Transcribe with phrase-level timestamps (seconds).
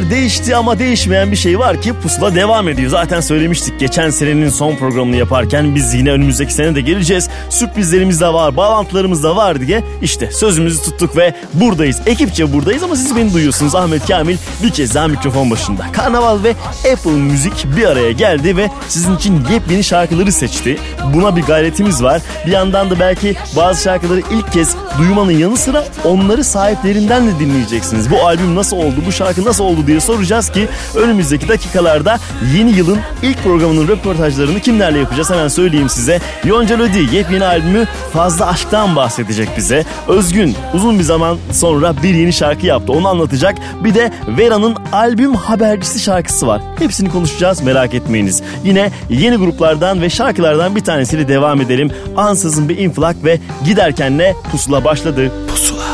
[0.00, 2.90] Takvimler değişti ama değişmeyen bir şey var ki pusula devam ediyor.
[2.90, 7.28] Zaten söylemiştik geçen senenin son programını yaparken biz yine önümüzdeki sene de geleceğiz.
[7.48, 12.00] Sürprizlerimiz de var, bağlantılarımız da var diye işte sözümüzü tuttuk ve buradayız.
[12.06, 13.74] Ekipçe buradayız ama siz beni duyuyorsunuz.
[13.74, 15.86] Ahmet Kamil bir kez daha mikrofon başında.
[15.92, 16.54] Karnaval ve
[16.92, 20.78] Apple Müzik bir araya geldi ve sizin için yepyeni şarkıları seçti.
[21.14, 22.22] Buna bir gayretimiz var.
[22.46, 28.10] Bir yandan da belki bazı şarkıları ilk kez duymanın yanı sıra onları sahiplerinden de dinleyeceksiniz.
[28.10, 32.18] Bu albüm nasıl oldu, bu şarkı nasıl oldu diye soracağız ki önümüzdeki dakikalarda
[32.56, 36.20] yeni yılın ilk programının röportajlarını kimlerle yapacağız hemen söyleyeyim size.
[36.44, 39.84] Yonca Lodi yepyeni albümü Fazla Aşk'tan bahsedecek bize.
[40.08, 43.58] Özgün uzun bir zaman sonra bir yeni şarkı yaptı onu anlatacak.
[43.84, 46.62] Bir de Vera'nın albüm habercisi şarkısı var.
[46.78, 48.42] Hepsini konuşacağız merak etmeyiniz.
[48.64, 51.90] Yine yeni gruplardan ve şarkılardan bir tanesiyle devam edelim.
[52.16, 55.32] Ansızın bir infilak ve giderken ne pusula başladı.
[55.48, 55.90] Pusula.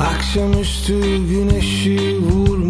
[0.00, 2.61] Akşamüstü güneşi vurmuş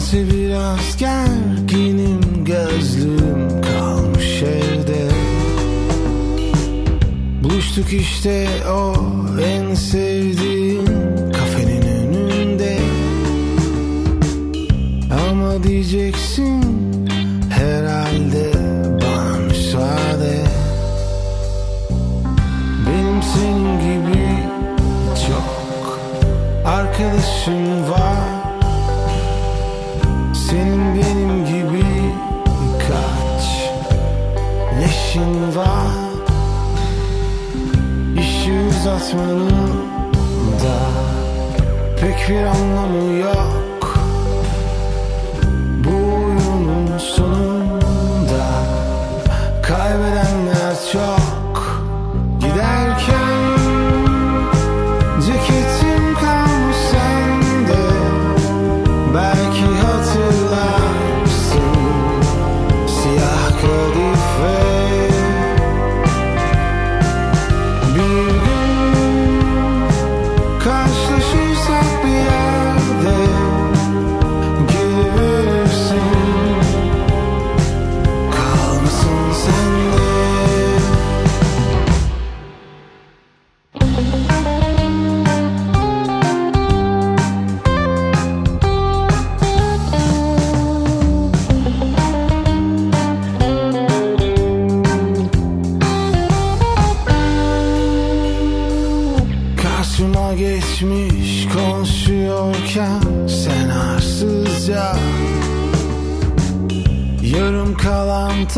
[0.00, 5.08] Bense biraz gerginim gözlüğüm kalmış evde.
[7.44, 8.94] Buluştuk işte o
[9.42, 10.86] en sevdiğim
[11.32, 12.78] kafenin önünde.
[15.30, 16.64] Ama diyeceksin
[17.50, 18.52] herhalde
[19.02, 20.44] bana müsaade.
[22.86, 24.28] Benim senin gibi
[25.26, 25.98] çok
[26.64, 28.19] arkadaşım var
[38.90, 39.50] uzatmanın
[40.62, 40.76] da
[42.00, 43.59] pek bir anlamı yok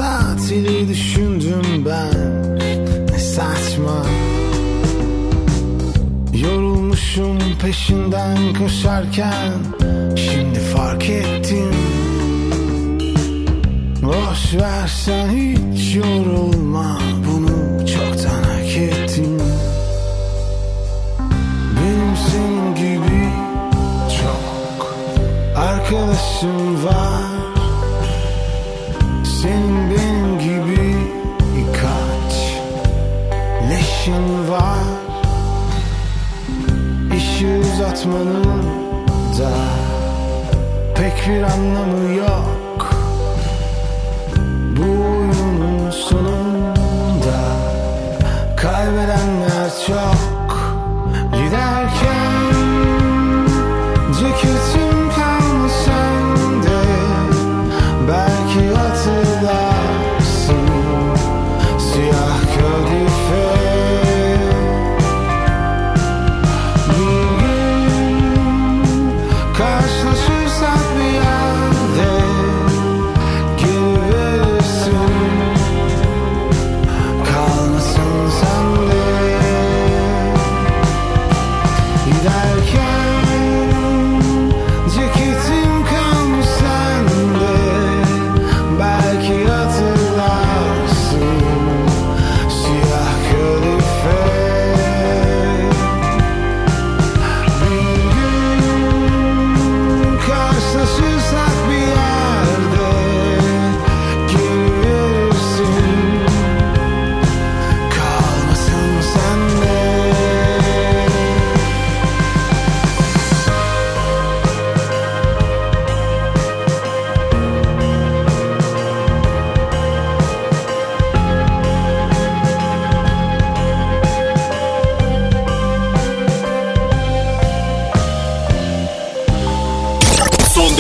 [0.03, 2.57] tatili düşündüm ben.
[3.13, 4.07] Ne saçma.
[6.35, 9.53] Yorulmuşum peşinden koşarken.
[10.17, 11.75] Şimdi fark ettim.
[14.03, 16.99] Boş versen hiç yorulma.
[17.27, 19.39] Bunu çoktan hak ettim.
[21.77, 23.29] Benim senin gibi
[24.21, 24.97] çok
[25.57, 27.12] arkadaşım var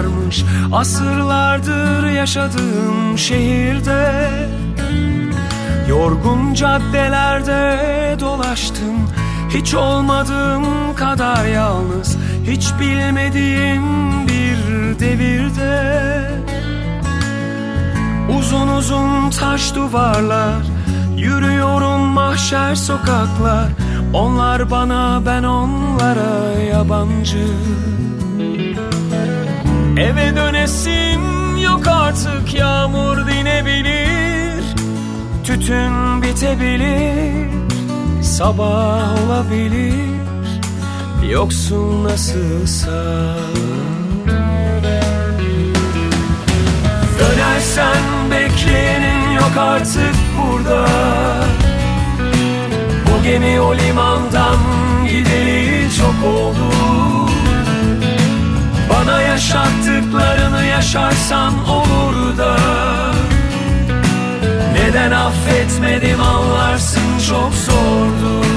[0.00, 0.44] varmış.
[0.72, 4.28] Asırlardır yaşadığım şehirde
[5.88, 9.10] Yorgun caddelerde dolaştım.
[9.54, 12.16] Hiç olmadığım kadar yalnız
[12.46, 13.82] Hiç bilmediğim
[14.28, 14.58] bir
[14.98, 16.30] devirde.
[18.38, 20.62] Uzun uzun taş duvarlar
[21.16, 23.68] Yürüyorum mahşer sokaklar.
[24.14, 27.46] Onlar bana ben onlara yabancı
[30.00, 34.64] Eve dönesim yok artık yağmur dinebilir
[35.44, 37.48] Tütün bitebilir
[38.22, 40.10] Sabah olabilir
[41.30, 43.26] Yoksun nasılsa
[47.18, 50.86] Dönersen bekleyenin yok artık burada.
[53.06, 54.58] Bu gemi o limandan
[55.08, 56.79] gideli çok oldu
[59.00, 62.56] Bana yaşattıklarını yaşarsan olur da.
[64.72, 68.49] Neden affetmedim anlarsın çok zordu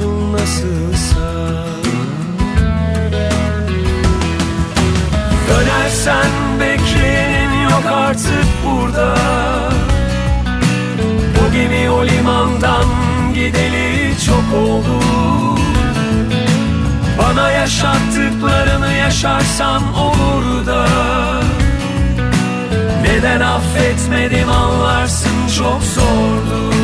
[0.00, 1.20] Yoksul nasılsa
[5.48, 6.30] Dönersen
[6.60, 9.14] bekleyenin yok artık burada.
[11.36, 12.84] Bu gemi o limandan
[13.34, 15.04] gideli çok oldu.
[17.18, 20.86] Bana yaşattıklarını yaşarsan olur da.
[23.02, 26.79] Neden affetmedim anlarsın çok zordu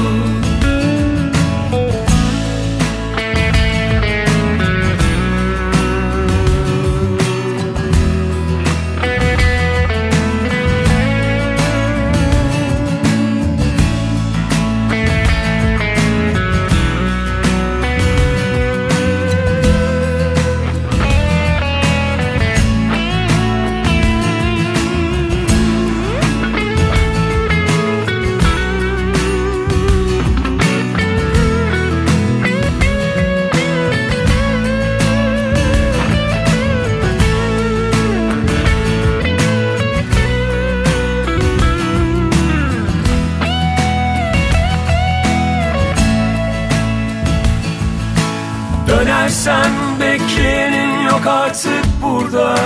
[52.16, 52.56] burada.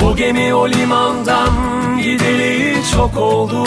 [0.00, 1.52] Bu gemi o limandan
[2.02, 3.64] gideli çok oldu.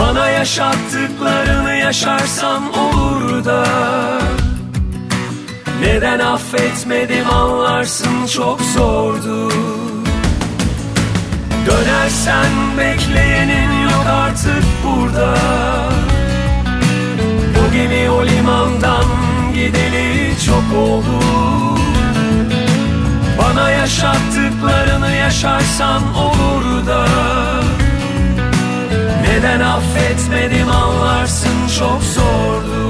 [0.00, 3.64] Bana yaşattıklarını yaşarsan olur da.
[5.80, 9.52] Neden affetmedim anlarsın çok zordu.
[11.66, 15.34] Dönersen bekleyenin yok artık burada.
[17.54, 19.23] Bu gemi o limandan
[19.66, 21.20] gideli çok oldu.
[23.38, 27.06] Bana yaşattıklarını yaşarsan olur da.
[29.22, 32.83] Neden affetmedim anlarsın çok zordu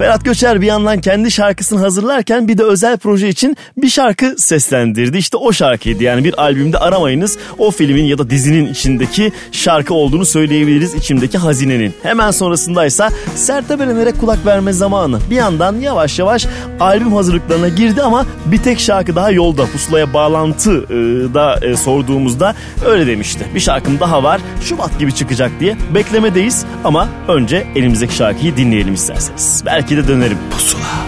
[0.00, 5.18] Berat Göçer bir yandan kendi şarkısını hazırlarken bir de özel proje için bir şarkı seslendirdi.
[5.18, 10.24] İşte o şarkıydı yani bir albümde aramayınız o filmin ya da dizinin içindeki şarkı olduğunu
[10.24, 11.94] söyleyebiliriz içimdeki hazinenin.
[12.02, 15.18] Hemen sonrasındaysa Sertab Erener'e kulak verme zamanı.
[15.30, 16.46] Bir yandan yavaş yavaş
[16.80, 19.66] albüm hazırlıklarına girdi ama bir tek şarkı daha yolda.
[19.66, 20.94] Pusula'ya bağlantı e,
[21.34, 22.54] da e, sorduğumuzda
[22.86, 23.46] öyle demişti.
[23.54, 29.62] Bir şarkım daha var Şubat gibi çıkacak diye beklemedeyiz ama önce elimizdeki şarkıyı dinleyelim isterseniz.
[29.66, 30.38] Belki de dönerim.
[30.50, 31.06] Pusula.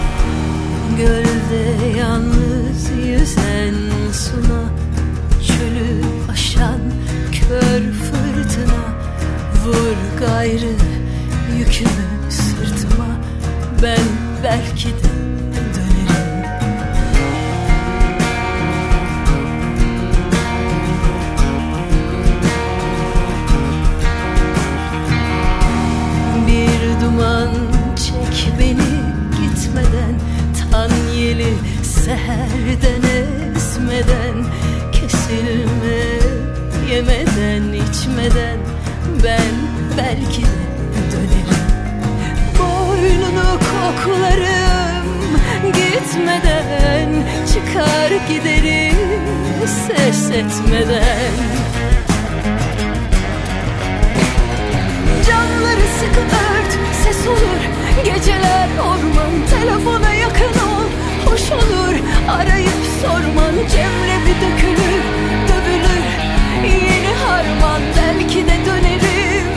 [0.97, 3.75] Gölde yalnız yüzen
[4.13, 4.61] suna
[5.47, 6.79] Çölü aşan
[7.31, 8.83] kör fırtına
[9.65, 10.73] Vur gayrı
[11.57, 13.07] yükümü sırtıma
[13.83, 14.07] Ben
[14.43, 15.10] belki de
[32.05, 33.03] seherden
[33.55, 34.45] esmeden
[34.91, 36.01] Kesilme
[36.91, 38.57] yemeden içmeden
[39.23, 39.53] Ben
[39.97, 41.61] belki de dönerim.
[42.59, 45.07] Boynunu koklarım
[45.63, 47.09] gitmeden
[47.53, 48.97] Çıkar giderim
[49.87, 51.33] ses etmeden.
[55.27, 57.61] Camları sıkı ört ses olur.
[58.05, 60.80] Geceler orman telefona yakın ol
[61.41, 61.95] Hoş olur.
[62.29, 65.03] Arayıp sorman Cemre bir dökülür?
[65.47, 66.03] Dövülür
[66.63, 69.47] Yeni harman belki de dönerim.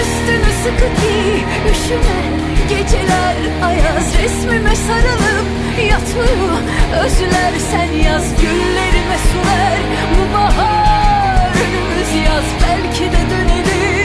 [0.00, 1.34] Üstünü sıkı giy
[1.72, 2.22] üşüme.
[2.68, 5.46] Geceler ayaz resmime sarılıp
[5.90, 6.58] yatmıyor.
[7.04, 9.78] Özler sen yaz güllerime su ver
[10.16, 14.01] Bu bahar önümüz yaz belki de dönerim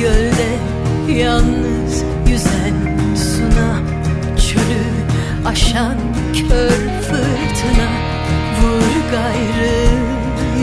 [0.00, 0.48] Gölde
[1.20, 2.74] yalnız yüzen
[3.16, 3.78] suna
[4.36, 4.84] Çölü
[5.46, 5.96] aşan
[6.34, 7.90] kör fırtına
[8.60, 9.88] Vur gayrı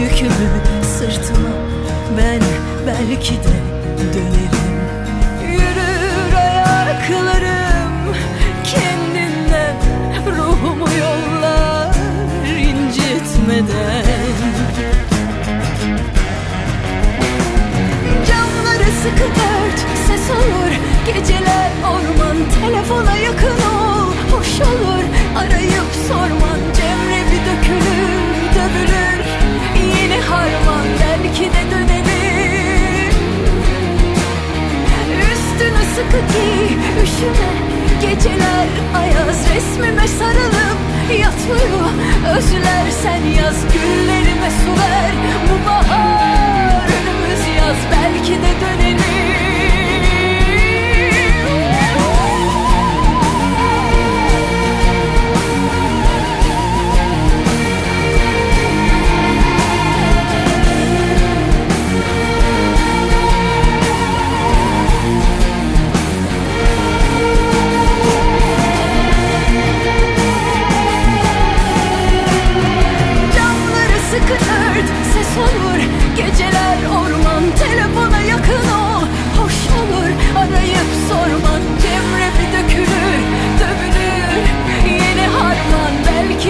[0.01, 0.49] yükümü
[0.83, 1.49] sırtıma.
[2.17, 2.41] Ben
[2.87, 3.57] belki de
[4.13, 4.76] dönerim
[19.07, 20.71] sıkı dört ses olur.
[21.05, 24.11] Geceler orman telefona yakın ol.
[24.31, 25.03] Hoş olur
[25.37, 26.59] arayıp sorman.
[26.77, 29.25] Cemre bir dökülür dövülür.
[29.95, 33.13] Yeni harman belki de dönelim
[35.31, 37.51] Üstünü sıkı giy üşüme.
[38.01, 40.77] Geceler ayaz resmime sarılıp
[41.19, 41.87] Yat uyu
[42.37, 45.11] özlersen yaz Güllerime su ver.
[45.49, 46.46] Bu bahar
[47.67, 48.97] yaz belki de dönelim
[73.35, 75.66] Camları sıkı ört ses olur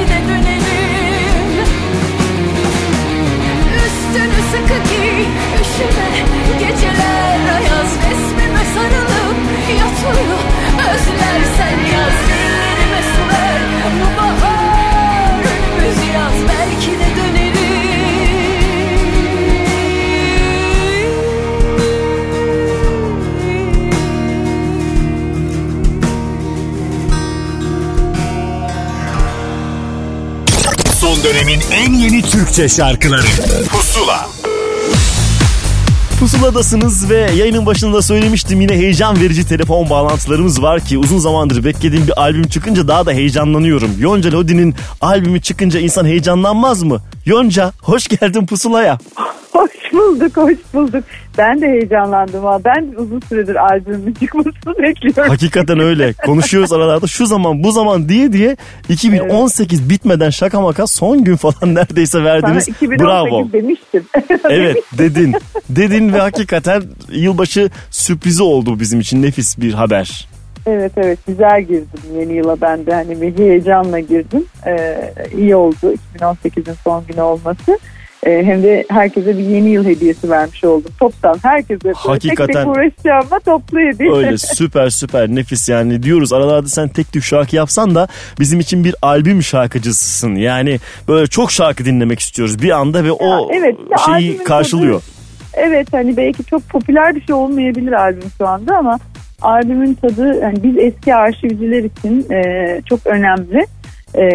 [0.10, 0.57] belki de dönelim
[31.48, 33.22] dönemin en yeni Türkçe şarkıları
[33.70, 34.28] Pusula
[36.20, 42.08] Pusuladasınız ve yayının başında söylemiştim yine heyecan verici telefon bağlantılarımız var ki uzun zamandır beklediğim
[42.08, 43.92] bir albüm çıkınca daha da heyecanlanıyorum.
[44.00, 47.02] Yonca Lodi'nin albümü çıkınca insan heyecanlanmaz mı?
[47.26, 48.98] Yonca hoş geldin pusulaya.
[49.88, 51.04] Hoş bulduk, hoş bulduk.
[51.38, 52.60] Ben de heyecanlandım ha.
[52.66, 55.30] Ben uzun süredir albümün çıkmasını bekliyorum.
[55.32, 56.14] Hakikaten öyle.
[56.14, 58.58] Konuşuyoruz aralarda şu zaman bu zaman diye diye
[58.90, 62.68] 2018 bitmeden şaka maka son gün falan neredeyse Sana verdiniz.
[62.70, 63.52] 2018 Bravo.
[63.54, 64.04] demiştim.
[64.50, 65.36] Evet dedin.
[65.70, 70.28] Dedin ve hakikaten yılbaşı sürprizi oldu bizim için nefis bir haber.
[70.68, 74.46] evet evet güzel girdim yeni yıla ben de hani bir heyecanla girdim.
[74.68, 77.80] Ee, iyi oldu 2018'in son günü olması.
[78.28, 80.92] Ee, hem de herkese bir yeni yıl hediyesi vermiş oldum.
[81.00, 82.54] Toptan herkese böyle tek Hakikaten.
[82.54, 84.14] tek uğraşacağıma toplu hediye.
[84.14, 88.08] Öyle süper süper nefis yani diyoruz aralarda sen tek tük şarkı yapsan da
[88.40, 90.36] bizim için bir albüm şarkıcısısın.
[90.36, 95.02] Yani böyle çok şarkı dinlemek istiyoruz bir anda ve o Ya, evet, şeyi karşılıyor.
[95.54, 99.00] Evet hani belki çok popüler bir şey olmayabilir albüm şu anda ama
[99.42, 103.66] albümün tadı yani biz eski arşivciler için e, çok önemli.
[104.16, 104.26] E,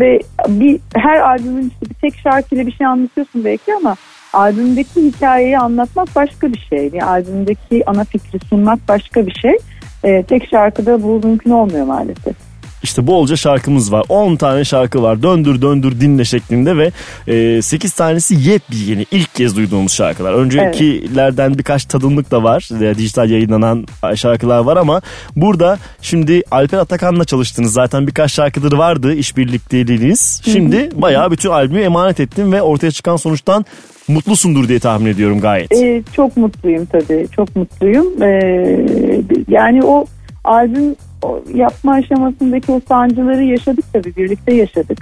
[0.00, 3.96] ve bir her albümün işte bir tek şarkıyla bir şey anlatıyorsun belki ama
[4.32, 6.90] albümdeki hikayeyi anlatmak başka bir şey.
[6.92, 9.56] Yani albümdeki ana fikri sunmak başka bir şey.
[10.04, 12.49] E, tek şarkıda bu mümkün olmuyor maalesef.
[12.82, 14.04] İşte bolca şarkımız var.
[14.08, 15.22] 10 tane şarkı var.
[15.22, 16.90] Döndür döndür dinle şeklinde ve
[17.28, 20.32] e, 8 tanesi yepyeni ilk kez duyduğumuz şarkılar.
[20.32, 22.82] Öncekilerden birkaç tadımlık da var.
[22.82, 25.00] E, dijital yayınlanan şarkılar var ama
[25.36, 27.72] burada şimdi Alper Atakan'la çalıştınız.
[27.72, 30.40] Zaten birkaç şarkıdır vardı işbirlikteliğiniz.
[30.44, 33.64] Şimdi bayağı bütün albümü emanet ettin ve ortaya çıkan sonuçtan
[34.08, 35.72] mutlusundur diye tahmin ediyorum gayet.
[35.72, 37.26] Ee, çok mutluyum tabii.
[37.36, 38.22] Çok mutluyum.
[38.22, 40.06] Ee, yani o
[40.44, 44.16] albüm o yapma aşamasındaki o sancıları yaşadık tabii.
[44.16, 44.98] Birlikte yaşadık.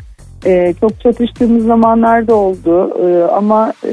[0.47, 2.95] Ee, çok çatıştığımız zamanlar da oldu.
[3.03, 3.93] Ee, ama e,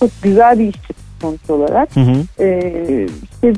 [0.00, 1.96] çok güzel bir iş çıktı sonuç olarak.
[1.96, 2.44] Hı hı.
[2.44, 3.54] Ee, işte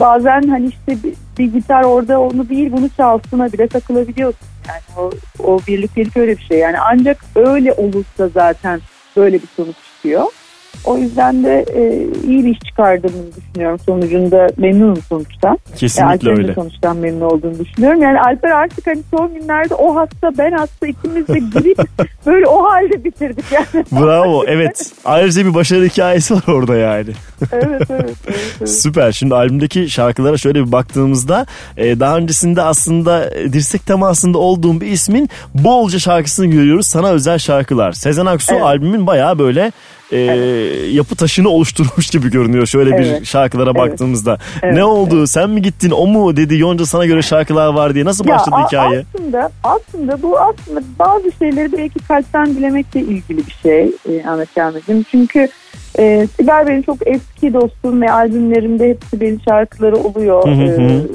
[0.00, 4.46] bazen hani işte bir, bir gitar orada onu değil bunu çalsına bile takılabiliyorsun.
[4.68, 5.10] Yani o,
[5.52, 6.58] o birliktelik öyle bir şey.
[6.58, 8.80] Yani ancak öyle olursa zaten
[9.16, 10.24] böyle bir sonuç çıkıyor.
[10.84, 15.48] O yüzden de e, iyi bir iş çıkardığımızı düşünüyorum sonucunda memnunum sonuçtan.
[15.48, 16.54] Yani Kesinlikle de öyle.
[16.54, 18.02] sonuçtan memnun olduğunu düşünüyorum.
[18.02, 21.78] Yani Alper artık hani son günlerde o hasta ben hasta ikimiz de girip
[22.26, 23.84] böyle o halde bitirdik yani.
[23.92, 24.92] Bravo evet.
[25.04, 27.10] Ayrıca bir başarı hikayesi var orada yani.
[27.52, 28.16] evet, evet, evet,
[28.58, 28.70] evet.
[28.70, 29.12] Süper.
[29.12, 34.86] Şimdi albümdeki şarkılara şöyle bir baktığımızda e, daha öncesinde aslında e, dirsek temasında olduğum bir
[34.86, 36.86] ismin bolca şarkısını görüyoruz.
[36.86, 37.92] Sana özel şarkılar.
[37.92, 38.62] Sezen Aksu Evet.
[38.62, 39.72] albümün bayağı böyle
[40.12, 40.18] e,
[40.90, 43.26] yapı taşını oluşturmuş gibi görünüyor şöyle bir Evet.
[43.26, 43.90] şarkılara Evet.
[43.90, 44.38] baktığımızda.
[44.62, 45.26] Evet, Ne oldu?
[45.26, 45.90] Sen mi gittin?
[45.90, 46.58] O mu dedi?
[46.58, 48.04] Yonca sana göre şarkılar var diye.
[48.04, 49.04] Nasıl başladı a- hikaye?
[49.14, 55.02] Aslında, aslında bu aslında bazı şeyleri belki kalpten dilemekle ilgili bir şey e, Ahmet Kamil'cim.
[55.10, 55.48] Çünkü
[55.98, 60.44] e, Sibel benim çok eski dostum ve albümlerimde hepsi benim şarkıları oluyor.
[60.46, 60.82] Hı hı hı.
[60.82, 61.06] E,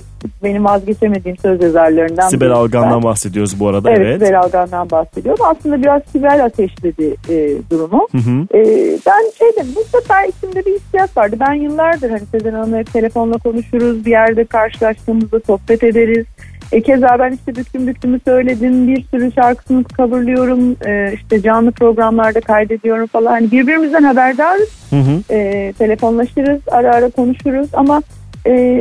[0.43, 2.29] benim vazgeçemediğim söz yazarlarından.
[2.29, 3.03] Sibel Algan'dan ben.
[3.03, 3.91] bahsediyoruz bu arada.
[3.91, 4.15] Evet, Evet.
[4.15, 5.45] Sibel Algan'dan bahsediyorum.
[5.45, 8.07] Aslında biraz Sibel ateşledi e, durumu.
[8.11, 8.57] Hı hı.
[8.57, 8.63] E,
[9.05, 11.35] ben şeydim bu sefer içimde bir hissiyat vardı.
[11.39, 14.05] Ben yıllardır hani Sezen Hanım'la telefonla konuşuruz.
[14.05, 16.25] Bir yerde karşılaştığımızda sohbet ederiz.
[16.71, 18.87] E, keza ben işte büktüm büktümü söyledim.
[18.87, 20.75] Bir sürü şarkısını coverlıyorum.
[20.85, 23.31] E, işte canlı programlarda kaydediyorum falan.
[23.31, 24.69] Hani birbirimizden haberdarız.
[24.89, 25.33] Hı hı.
[25.33, 26.61] E, telefonlaşırız.
[26.71, 27.69] Ara ara konuşuruz.
[27.73, 28.01] Ama
[28.47, 28.79] e,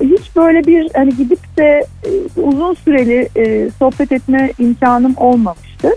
[0.00, 5.88] hiç böyle bir hani gidip de e, uzun süreli e, sohbet etme imkanım olmamıştı.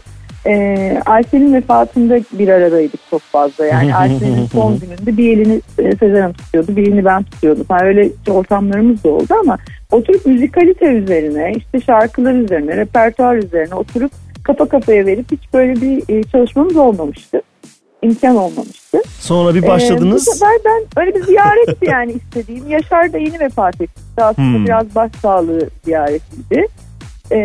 [0.48, 3.66] e, Ayşe'nin vefatında bir aradaydık çok fazla.
[3.66, 7.66] Yani Ayşe'nin son gününde bir elini e, Sezen tutuyordu, bir elini ben tutuyordum.
[7.70, 9.58] Yani öyle ortamlarımız da oldu ama
[9.92, 14.12] oturup müzikalite üzerine, işte şarkılar üzerine, repertuar üzerine oturup
[14.44, 17.42] kafa kafaya verip hiç böyle bir e, çalışmamız olmamıştı.
[18.02, 19.02] İmkan olmamıştı.
[19.20, 20.24] Sonra bir Ee, bu başladınız.
[20.26, 22.68] sefer ben öyle bir ziyaretti yani istediğim.
[22.70, 24.02] Yaşar da yeni vefat etti.
[24.18, 24.66] Aslında Hmm.
[24.66, 26.68] biraz başsağlığı ziyaretiydi.
[27.32, 27.38] Ee,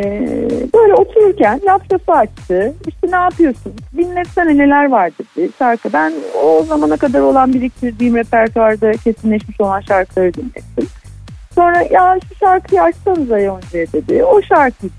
[0.74, 2.74] böyle otururken laf lafı açtı.
[2.86, 3.72] İşte ne yapıyorsun?
[3.96, 5.92] Dinletsene neler var dedi şarkı.
[5.92, 6.12] Ben
[6.44, 10.86] o zamana kadar olan biriktirdiğim repertuarda kesinleşmiş olan şarkıları dinlettim.
[11.54, 14.24] Sonra ya şu şarkıyı açsanıza Yonca'ya dedi.
[14.24, 14.90] O şarkıyı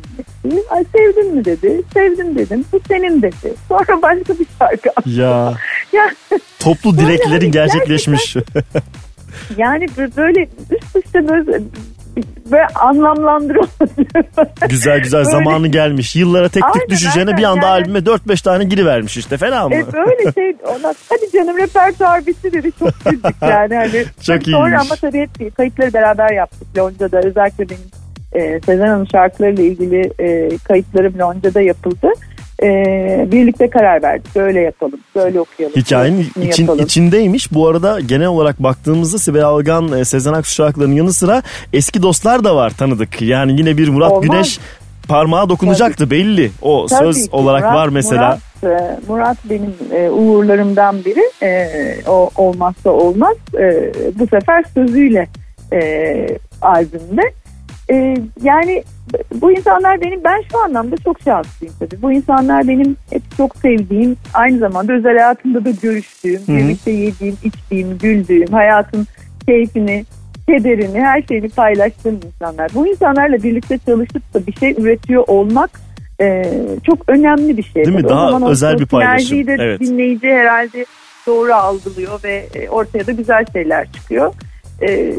[0.43, 0.63] dinletti.
[0.69, 1.81] Ay sevdin mi dedi.
[1.93, 2.65] Sevdim dedim.
[2.71, 3.53] Bu senin dedi.
[3.67, 4.89] Sonra başka bir şarkı.
[5.05, 5.53] Ya
[5.93, 6.11] Ya
[6.59, 8.35] toplu dileklerin hani gerçekleşmiş.
[9.57, 11.61] Yani bö- böyle üst üste böyle,
[12.51, 13.67] böyle anlamlandırılıyor.
[14.69, 16.15] güzel güzel Böyle- zamanı gelmiş.
[16.15, 17.73] Yıllara tek tek Aynen, düşeceğine bir aynen, anda yani.
[17.84, 19.75] albüme 4-5 tane girivermiş işte fena mı?
[19.75, 23.75] e böyle şey ona hadi canım repertuar bitti dedi çok güldük yani.
[23.75, 24.82] Hani, Çok Sonra iyiymiş.
[24.91, 27.82] ama tabii hep kayıtları beraber yaptık Lonca'da özellikle benim
[28.34, 32.08] e, Sezen Hanım şarkılarıyla ilgili e, kayıtlarım Lonca'da yapıldı.
[32.63, 32.67] E,
[33.31, 35.75] birlikte karar verdik böyle yapalım böyle okuyalım.
[35.75, 36.85] Hikayenin için, yapalım.
[36.85, 37.53] içindeymiş.
[37.53, 41.41] Bu arada genel olarak baktığımızda Sibel Algan, e, Sezen Aksu şarkılarının yanı sıra
[41.73, 43.21] eski dostlar da var tanıdık.
[43.21, 44.23] Yani yine bir Murat Olmaz.
[44.29, 44.59] Güneş
[45.07, 46.51] parmağı dokunacaktı belli.
[46.61, 47.29] O Tabii söz ki.
[47.31, 48.39] olarak Murat- var mesela.
[48.63, 51.23] Murat, e, Murat benim e, uğurlarımdan biri.
[51.43, 51.67] E,
[52.07, 53.35] o olmazsa olmaz.
[53.59, 55.27] E, bu sefer sözüyle
[55.73, 56.27] e,
[56.61, 57.21] albümde.
[57.91, 58.83] E, yani
[59.41, 62.01] bu insanlar benim ben şu anlamda çok şanslıyım tabii.
[62.01, 66.57] Bu insanlar benim hep çok sevdiğim aynı zamanda özel hayatımda da görüştüğüm, Hı hı.
[66.57, 69.07] birlikte yediğim, içtiğim, güldüğüm, hayatın
[69.47, 70.05] keyfini,
[70.49, 72.71] kederini, her şeyini paylaştığım insanlar.
[72.73, 75.69] Bu insanlarla birlikte çalışıp da bir şey üretiyor olmak
[76.21, 76.43] e,
[76.83, 77.85] çok önemli bir şey.
[77.85, 78.05] Değil mi?
[78.05, 79.47] O Daha zaman özel bir paylaşım.
[79.47, 79.79] de Evet.
[79.79, 80.85] dinleyici herhalde
[81.27, 84.33] doğru algılıyor ve e, ortaya da güzel şeyler çıkıyor.
[84.81, 85.13] E,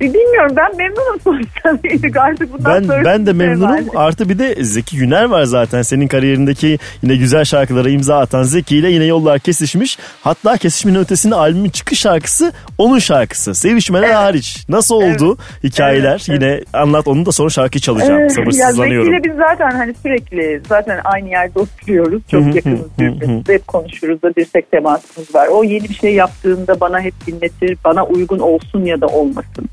[0.00, 2.20] bilmiyorum ben memnunum sonuçta.
[2.20, 3.70] Artık bundan Ben sonrası ben de bir şey memnunum.
[3.70, 4.06] var.
[4.06, 5.82] Artı bir de Zeki Güner var zaten.
[5.82, 9.98] Senin kariyerindeki yine güzel şarkılara imza atan Zeki ile yine yollar kesişmiş.
[10.22, 13.54] Hatta kesişmenin ötesinde albümün çıkış şarkısı onun şarkısı.
[13.54, 14.64] Sevişmeler hariç.
[14.68, 16.26] Nasıl oldu hikayeler?
[16.28, 18.20] Evet, Yine anlat onu da sonra şarkıyı çalacağım.
[18.20, 19.12] Ya Sabırsızlanıyorum.
[19.14, 22.22] Zeki'yle biz zaten hani sürekli zaten aynı yerde oturuyoruz.
[22.30, 23.52] Çok yakınız birbirimize.
[23.52, 25.46] Hep konuşuruz da dirsek temasımız var.
[25.48, 27.78] O yeni bir şey yaptığında bana hep dinletir.
[27.84, 29.68] Bana uygun olsun ya da olmasın.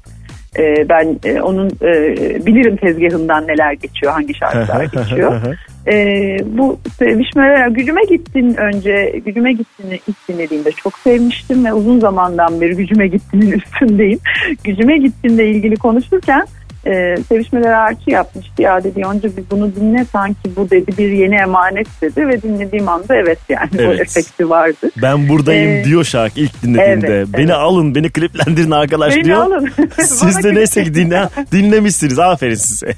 [0.59, 5.41] Ee, ben e, onun e, bilirim tezgahından neler geçiyor, hangi şarkılar geçiyor.
[5.87, 12.61] Ee, bu sevişmeler gücüme gittin önce gücüme gittiğini ilk dinlediğimde çok sevmiştim ve uzun zamandan
[12.61, 14.19] beri gücüme gittiğinin üstündeyim.
[14.63, 16.45] gücüme gittiğinde ilgili konuşurken
[16.85, 21.35] e, sevişmeler artı yapmıştı ya dedi Yonca bir bunu dinle sanki bu dedi bir yeni
[21.35, 23.99] emanet dedi ve dinlediğim anda evet yani o Evet.
[24.01, 24.91] efekti vardı.
[25.01, 27.07] Ben buradayım Ee, diyor şarkı ilk dinlediğinde.
[27.07, 27.51] evet, beni evet.
[27.55, 29.37] alın, beni kliplendirin arkadaş Beni diyor.
[29.41, 29.69] alın.
[29.97, 32.19] Siz de neyse ki dinle, dinlemişsiniz.
[32.19, 32.93] Aferin size.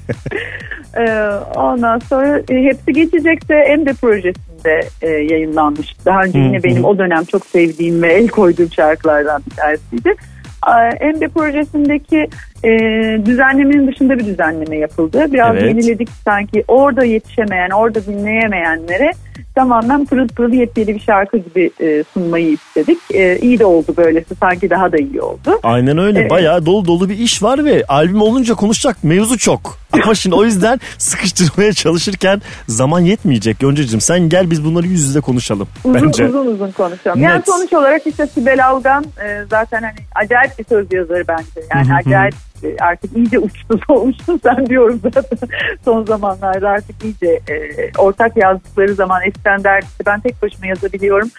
[0.98, 5.96] Ee, ondan sonra e, hepsi geçecekse Emre projesinde e, yayınlanmış.
[6.04, 10.14] Daha önce yine benim o dönem çok sevdiğim ve el koyduğum şarkılardan bir tanesiydi.
[10.68, 12.28] Ee, Emre projesindeki
[12.64, 12.70] e,
[13.26, 15.26] düzenlemenin dışında bir düzenleme yapıldı.
[15.32, 15.62] Biraz Evet.
[15.68, 19.12] yeniledik sanki orada yetişemeyen, orada dinleyemeyenlere
[19.54, 22.98] tamamen pırıl pırıl yepyeni bir şarkı gibi e, sunmayı istedik.
[23.14, 25.60] E, iyi de oldu böylesi sanki daha da iyi oldu.
[25.62, 26.20] Aynen öyle.
[26.20, 26.30] Evet.
[26.30, 29.78] Bayağı dolu dolu bir iş var ve albüm olunca konuşacak mevzu çok.
[30.04, 33.62] Ama şimdi o yüzden sıkıştırmaya çalışırken zaman yetmeyecek.
[33.62, 36.26] Yoncacığım sen gel biz bunları yüz yüze konuşalım Uzun bence.
[36.26, 37.20] uzun uzun konuşalım.
[37.20, 37.46] Yani Net.
[37.46, 41.66] sonuç olarak işte Sibel Algan e, zaten hani acayip bir söz yazarı bence.
[41.74, 45.48] Yani acayip e, artık iyice uçtu uçtu sen diyorum zaten
[45.84, 47.54] son zamanlarda artık iyice e,
[47.98, 51.30] ortak yazdıkları zaman eskiden derdi ben tek başıma yazabiliyorum.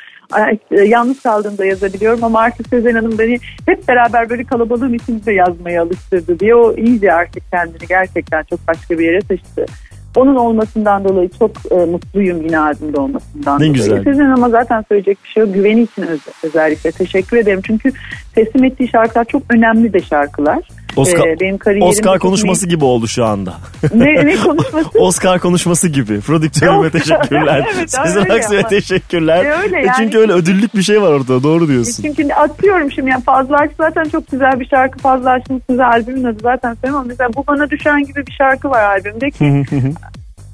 [0.71, 5.81] E, Yalnız kaldığımda yazabiliyorum ama artık Sezen Hanım beni hep beraber böyle kalabalığın içinde yazmaya
[5.83, 9.65] alıştırdı diye o iyice artık kendini gerçekten çok başka bir yere taşıdı.
[10.15, 13.73] Onun olmasından dolayı çok e, mutluyum yine albümde olmasından Ne dolayı.
[13.73, 14.03] güzel.
[14.03, 15.53] Sezen ama zaten söyleyecek bir şey yok.
[15.53, 17.61] Güveni için öz- özellikle teşekkür ederim.
[17.63, 17.91] Çünkü
[18.35, 20.67] teslim ettiği şarkılar çok önemli de şarkılar.
[20.97, 23.53] Oscar, Ee, benim kariyerimde Oscar konuşması gibi oldu şu anda.
[23.93, 24.99] Ne, ne konuşması?
[24.99, 26.21] Oscar konuşması gibi.
[26.21, 27.67] Prodüktörüme teşekkürler.
[27.75, 27.95] Evet,
[28.31, 28.69] Aksu'ya ama.
[28.69, 29.45] teşekkürler.
[29.45, 29.95] E, öyle E yani.
[29.97, 31.43] Çünkü öyle ödüllük bir şey var orada.
[31.43, 32.03] Doğru diyorsun.
[32.03, 34.99] Çünkü atıyorum şimdi yani Fazla Aşk zaten çok güzel bir şarkı.
[34.99, 38.69] Fazla Aşk'ın size albümün adı zaten söyleyeyim ama mesela Bu Bana Düşen gibi bir şarkı
[38.69, 39.63] var albümde ki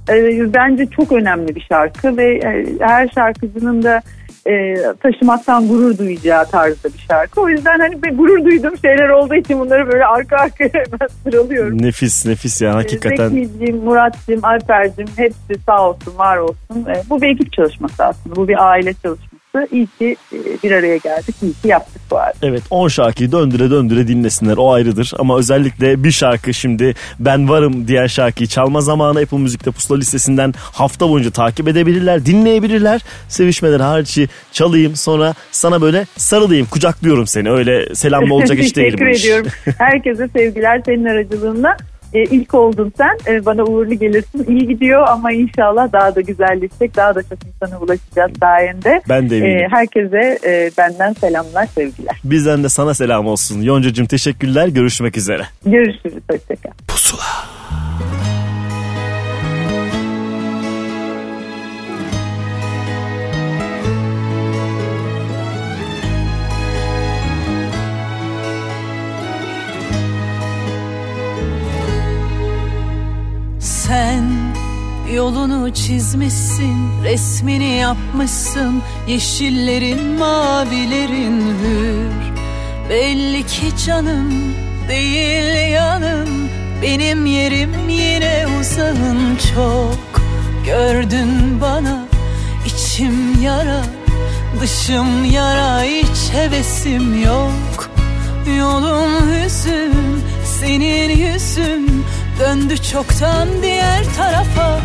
[0.10, 0.14] e,
[0.54, 4.02] bence çok önemli bir şarkı ve e, her şarkıcının da
[4.48, 7.42] e, taşımaktan gurur duyacağı tarzda bir şarkı.
[7.42, 10.70] O yüzden hani bir gurur duyduğum şeyler olduğu için bunları böyle arka arkaya
[11.02, 11.82] ben sıralıyorum.
[11.82, 13.30] Nefis nefis ya hakikaten.
[13.30, 16.86] Zekiciğim, Murat'cığım, Alper'cim hepsi sağ olsun, var olsun.
[16.88, 18.36] E, bu bir ekip çalışması aslında.
[18.36, 19.33] Bu bir aile çalışması.
[19.72, 21.36] İyi ki e, bir araya geldik.
[21.44, 22.34] İyi ki yaptık bu arada.
[22.42, 25.12] Evet 10 şarkıyı döndüre döndüre dinlesinler o ayrıdır.
[25.20, 30.54] Ama özellikle bir şarkı şimdi ben varım diğer şarkıyı çalma zamanı Apple Müzik'te pusula listesinden
[30.58, 33.02] hafta boyunca takip edebilirler, dinleyebilirler.
[33.30, 37.52] Sevişmeler harici çalayım sonra sana böyle sarılayım, kucaklıyorum seni.
[37.52, 39.48] Öyle selamla olacak iş değil bu Teşekkür ediyorum.
[39.78, 41.78] Herkese sevgiler senin aracılığında.
[42.14, 43.34] E, ilk oldun sen.
[43.34, 44.46] E, bana uğurlu gelirsin.
[44.48, 46.96] İyi gidiyor ama inşallah daha da güzelleşecek.
[46.96, 49.02] Daha da çok insana ulaşacağız sayende.
[49.10, 49.58] Ben de eminim.
[49.58, 52.22] E, herkese e, benden selamlar, sevgiler.
[52.24, 53.62] Bizden de sana selam olsun.
[53.62, 54.68] Yoncacığım teşekkürler.
[54.68, 55.44] Görüşmek üzere.
[55.66, 56.24] Görüşürüz.
[56.32, 56.72] Hoşçakal.
[56.88, 57.24] Pusula.
[73.94, 74.24] Sen
[75.14, 82.34] yolunu çizmişsin, resmini yapmışsın, yeşillerin, mavilerin hür.
[82.90, 84.56] Belli ki canım
[84.90, 86.50] değil yanım,
[86.82, 90.22] benim yerim yine uzağın çok.
[90.66, 92.06] Gördün bana
[92.66, 93.82] içim yara,
[94.62, 97.90] dışım yara, hiç hevesim yok.
[98.48, 100.24] Yolum hüzün,
[100.60, 102.06] senin yüzün.
[102.40, 104.80] Döndü çoktan diğer tarafa.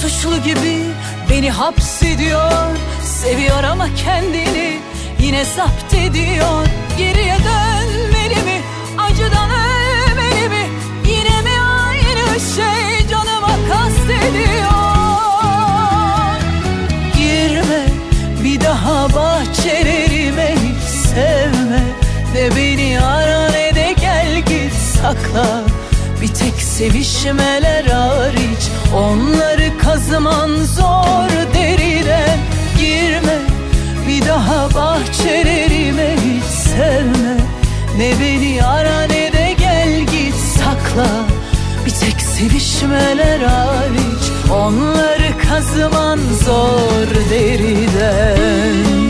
[0.00, 0.82] Suçlu gibi
[1.30, 2.76] beni hapsediyor.
[3.04, 4.78] Seviyor ama kendini
[5.20, 6.66] yine zapt ediyor.
[6.98, 8.60] Geriye dönmeli mi,
[8.98, 10.68] acıdan ölmeli mi?
[11.08, 14.76] Yine mi aynı şey canıma kastediyor?
[17.16, 17.86] Girme
[18.44, 21.82] bir daha bahçelerime hiç sevme.
[22.34, 22.75] De beni
[25.06, 25.62] git sakla
[26.22, 28.70] Bir tek sevişmeler hariç.
[28.96, 32.38] Onları kazıman zor deriden
[32.78, 33.38] Girme.
[34.08, 37.36] Bir daha bahçelerime hiç sevme.
[37.98, 41.08] Ne beni ara ne de gel git sakla.
[41.86, 44.24] Bir tek sevişmeler hariç.
[44.52, 49.05] Onları kazıman zor deriden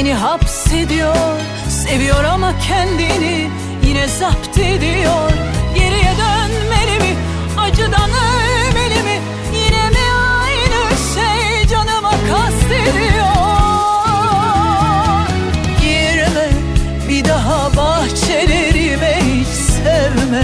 [0.00, 1.40] beni hapsediyor.
[1.68, 3.50] Seviyor ama kendini
[3.86, 5.32] yine zapt ediyor.
[5.74, 7.16] Geriye dönmeli mi?
[7.58, 9.20] Acıdan ölmeli mi?
[9.54, 10.04] Yine mi
[10.42, 13.36] aynı şey canıma kastediyor?
[15.82, 16.48] Girme
[17.08, 20.42] bir daha bahçelerime hiç sevme.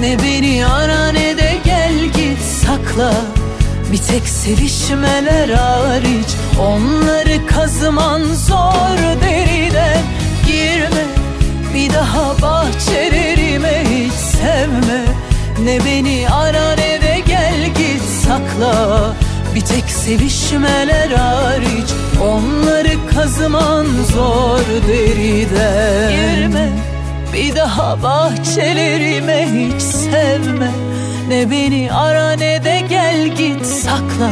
[0.00, 3.43] Ne beni ara ne de gel git sakla
[3.94, 6.28] bir tek sevişmeler hariç
[6.60, 10.02] Onları kazıman zor deriden
[10.46, 11.04] Girme
[11.74, 15.04] bir daha bahçelerime hiç sevme.
[15.64, 19.14] Ne beni ara ne de gel git sakla.
[19.54, 21.90] Bir tek sevişmeler hariç
[22.22, 26.68] Onları kazıman zor deriden Girme
[27.32, 30.70] bir daha bahçelerime hiç sevme
[31.28, 34.30] Ne beni ara ne de gel git sakla.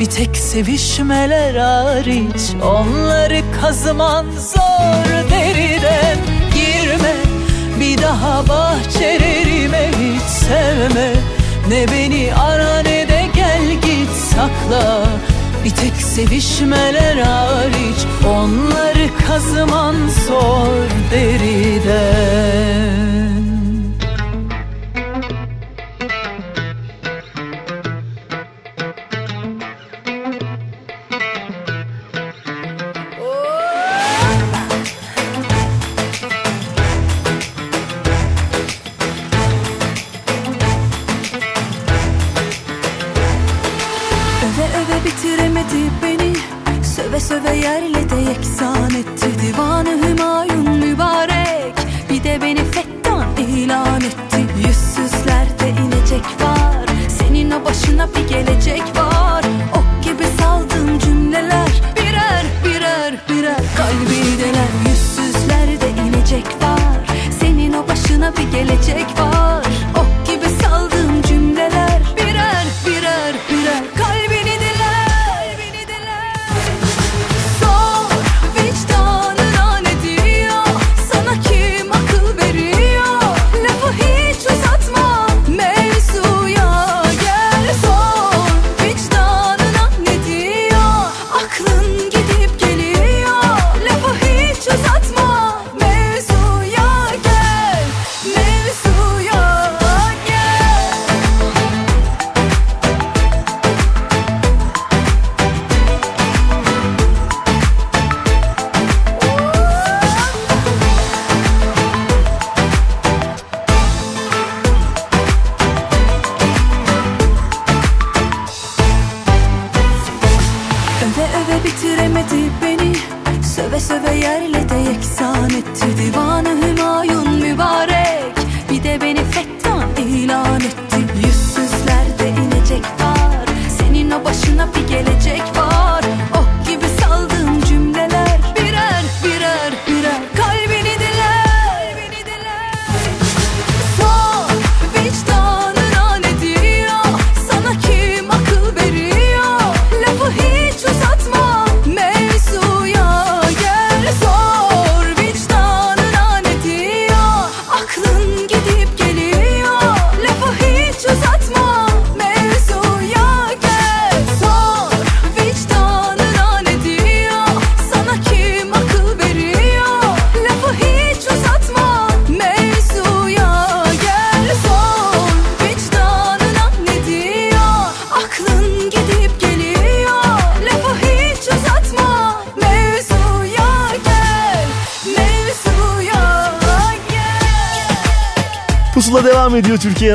[0.00, 6.16] Bir tek sevişmeler hariç Onları kazıman zor deriden
[6.54, 7.14] Girme
[7.80, 11.12] bir daha bahçelerime hiç sevme.
[11.68, 15.06] Ne beni ara ne de gel git sakla.
[15.64, 19.94] Bir tek sevişmeler hariç Onları kazıman
[20.28, 23.19] zor deriden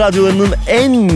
[0.07, 0.64] radyolarının en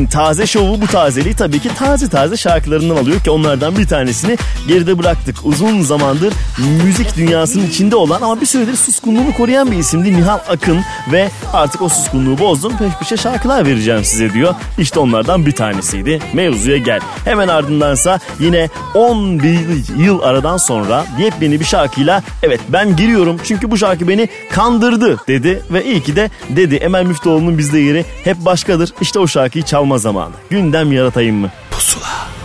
[0.10, 4.98] taze şovu bu tazeliği tabii ki taze taze şarkılarından alıyor ki onlardan bir tanesini geride
[4.98, 5.36] bıraktık.
[5.44, 6.34] Uzun zamandır
[6.84, 10.80] müzik dünyasının içinde olan ama bir süredir suskunluğunu koruyan bir isimdi Nihal Akın
[11.12, 14.56] ve artık o suskunluğu bozdum peş peşe şarkılar vereceğim size diyor.
[14.78, 16.20] İşte onlardan bir tanesiydi.
[16.34, 17.00] Mevzuya gel.
[17.26, 19.60] Hemen ardındansa yine 11
[19.98, 25.64] yıl aradan sonra yepyeni bir şarkıyla evet ben giriyorum çünkü bu şarkı beni kandırdı dedi
[25.72, 28.94] ve iyi ki de dedi Emel Müftüoğlu'nun bizde yeri hep başkadır.
[29.02, 30.34] İşte o şarkıyı çalma zamanı.
[30.50, 31.50] Gündem yaratayım mı?
[32.04, 32.39] Ah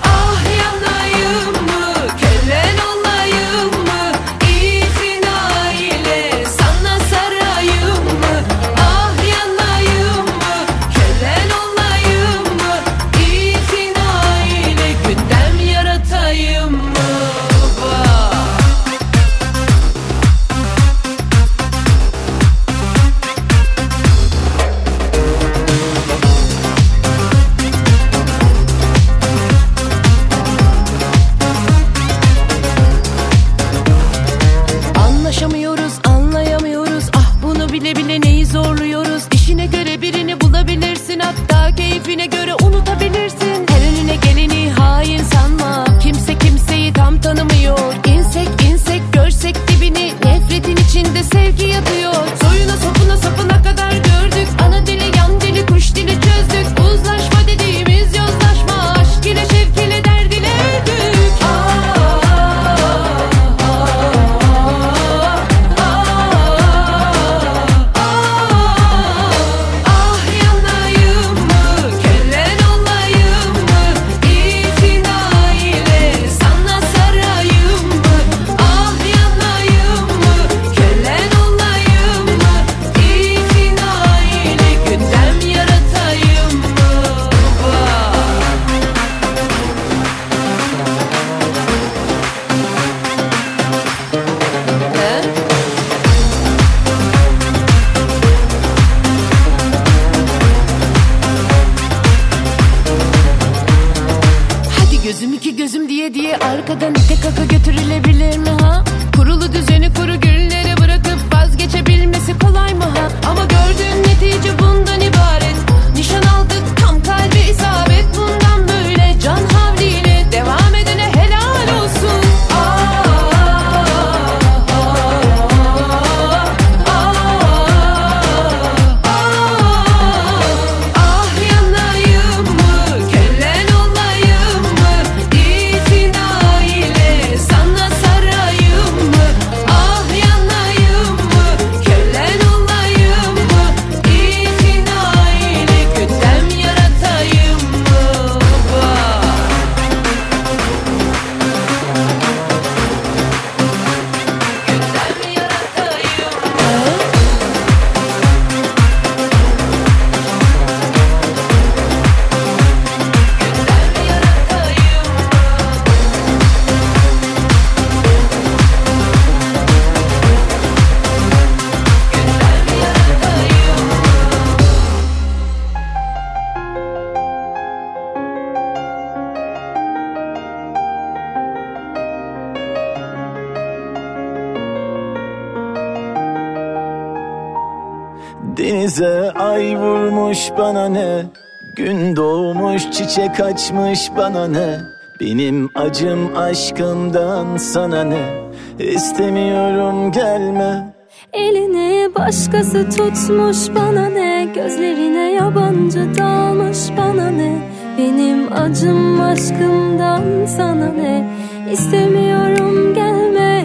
[193.35, 194.81] doğmuş çiçek açmış bana ne?
[195.21, 198.51] Benim acım aşkımdan sana ne?
[198.79, 200.95] İstemiyorum gelme.
[201.33, 204.49] Elini başkası tutmuş bana ne?
[204.55, 207.59] Gözlerine yabancı dalmış bana ne?
[207.99, 211.29] Benim acım aşkımdan sana ne?
[211.73, 213.65] İstemiyorum gelme.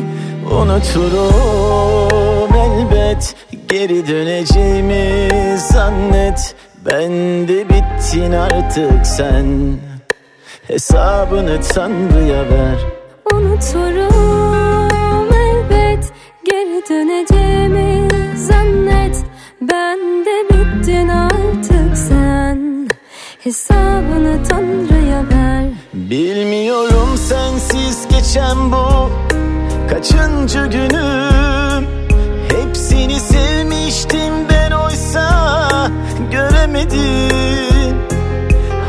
[0.52, 2.10] Unuturum
[2.56, 3.36] elbet.
[3.70, 6.56] Geri döneceğimi zannet.
[6.86, 7.12] Ben
[7.48, 7.70] de
[8.10, 9.78] bittin artık sen.
[10.68, 12.78] Hesabını Tanrı'ya ver.
[13.34, 14.90] Unuturum
[15.34, 16.12] elbet.
[16.46, 19.18] Geri döneceğimi zannet.
[19.62, 22.90] Ben de bittin artık sen.
[23.44, 25.66] Hesabını Tanrı'ya ver.
[25.94, 29.10] Bilmiyorum sensiz geçen bu
[29.90, 31.88] Kaçıncı günüm.
[32.50, 35.30] Hepsini sevmiştim ben oysa
[36.32, 37.79] Göremedim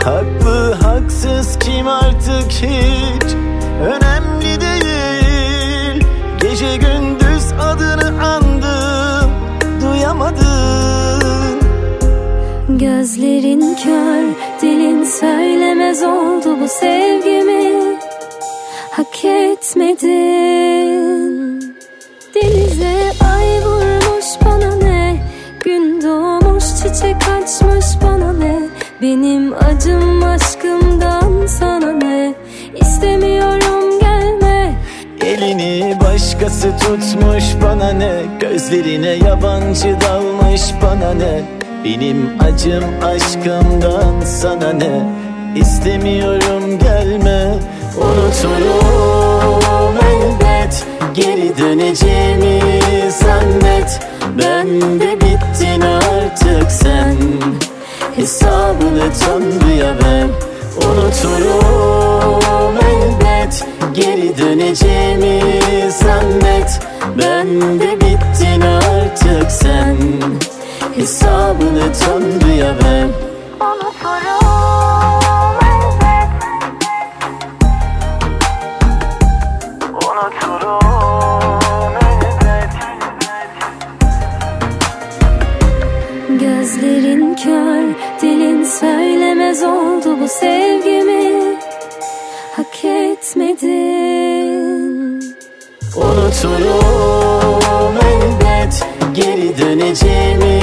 [0.05, 3.35] Haklı haksız kim artık hiç?
[3.83, 6.05] Önemli değil.
[6.41, 9.31] Gece gündüz adını andım
[9.81, 11.61] Duyamadım.
[12.69, 14.25] Gözlerin kör,
[14.63, 17.99] dilin söylemez oldu bu sevgimi.
[18.91, 20.81] Hak etmedin.
[22.35, 25.17] Denize ay vurmuş bana ne?
[25.65, 28.70] Gün doğmuş çiçek açmış bana ne
[29.03, 32.35] Benim acım aşkımdan sana ne?
[32.81, 34.75] İstemiyorum gelme.
[35.25, 38.13] Elini başkası tutmuş bana ne?
[38.41, 41.41] Gözlerine yabancı dalmış bana ne?
[41.85, 45.11] Benim acım aşkımdan sana ne?
[45.57, 47.55] İstemiyorum gelme.
[47.97, 50.87] Unuturum elbet.
[51.15, 52.61] Geri döneceğimi
[53.11, 54.01] zannet.
[54.39, 54.67] Ben
[55.01, 57.17] de bittin artık sen
[58.21, 60.27] Hesabını Tanrı'ya ver.
[60.77, 62.39] Unuturum
[62.77, 63.65] elbet.
[63.93, 65.41] Geri döneceğimi
[65.91, 66.81] zannet.
[67.19, 69.97] Ben de bittin artık sen.
[70.97, 73.07] Hesabını Tanrı'ya ver.
[73.61, 74.40] Gözlerin
[88.81, 91.59] söylemez oldu bu sevgimi.
[92.57, 94.41] Hak etmedin.
[95.97, 97.19] Unuturum
[97.97, 100.61] elbet Geri döneceğimi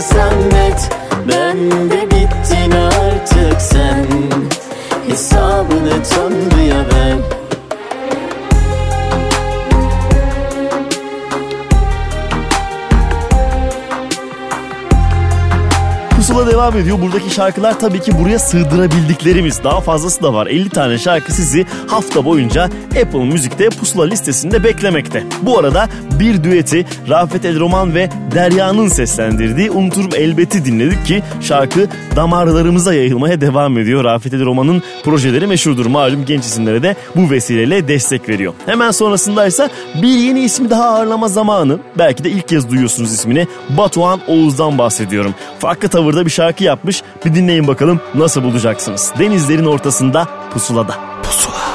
[0.00, 0.90] zannet.
[1.28, 4.06] Ben de bittin artık sen.
[5.08, 7.39] Hesabını Tanrı'ya ver
[16.30, 17.00] Pusula devam ediyor.
[17.00, 19.64] Buradaki şarkılar tabii ki buraya sığdırabildiklerimiz.
[19.64, 20.46] Daha fazlası da var.
[20.46, 22.64] 50 tane şarkı sizi hafta boyunca
[23.02, 25.24] Apple Müzik'te pusula listesinde beklemekte.
[25.42, 25.88] Bu arada
[26.20, 33.40] bir düeti Rafet El Roman ve Derya'nın seslendirdiği Unuturum Elbet'i dinledik ki şarkı damarlarımıza yayılmaya
[33.40, 34.04] devam ediyor.
[34.04, 35.86] Rafet El Roman'ın projeleri meşhurdur.
[35.86, 38.54] Malum genç isimlere de bu vesileyle destek veriyor.
[38.66, 39.70] Hemen sonrasındaysa
[40.02, 41.78] bir yeni ismi daha ağırlama zamanı.
[41.98, 43.46] Belki de ilk kez duyuyorsunuz ismini.
[43.68, 45.34] Batuhan Oğuz'dan bahsediyorum.
[45.58, 47.02] Farklı tavırda bir şarkı yapmış.
[47.24, 49.12] Bir dinleyin bakalım nasıl bulacaksınız.
[49.18, 50.94] Denizlerin ortasında pusulada.
[51.22, 51.69] Pusula.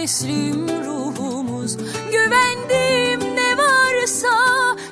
[0.00, 1.76] Teslim ruhumuz.
[2.12, 4.28] Güvendiğim ne varsa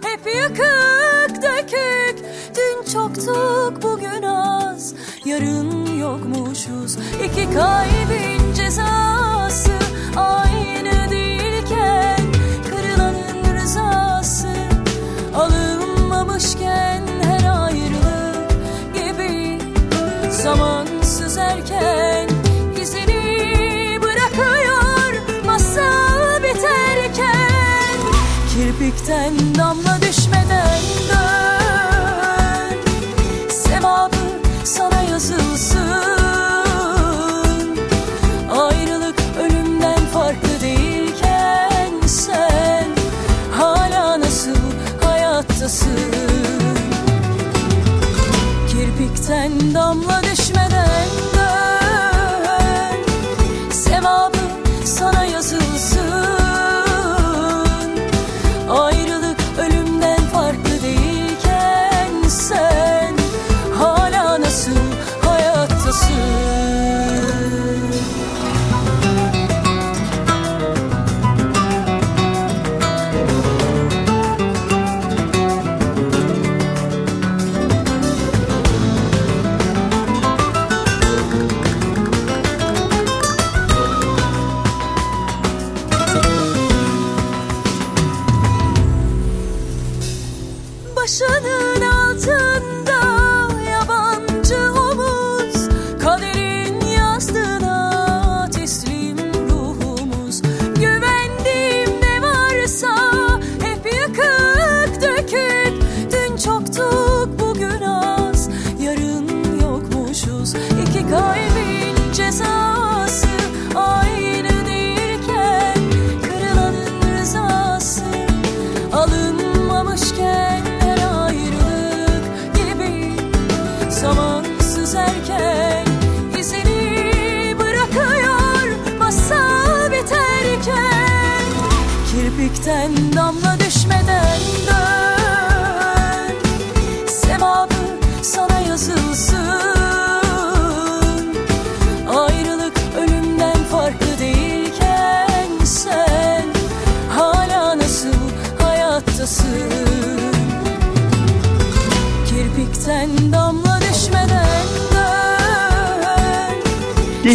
[0.03, 2.25] hep yıkık dökük.
[2.57, 4.95] Dün çoktuk bugün az
[5.25, 6.97] yarın yokmuşuz.
[7.25, 9.73] İki kalbin cezası
[10.17, 12.21] aynı değilken
[12.71, 14.49] Kırılanın rızası
[15.35, 18.51] alınmamışken her ayrılık
[18.95, 19.59] gibi.
[20.31, 20.78] Zaman
[29.09, 31.48] Kirpikten damla düşmeden dön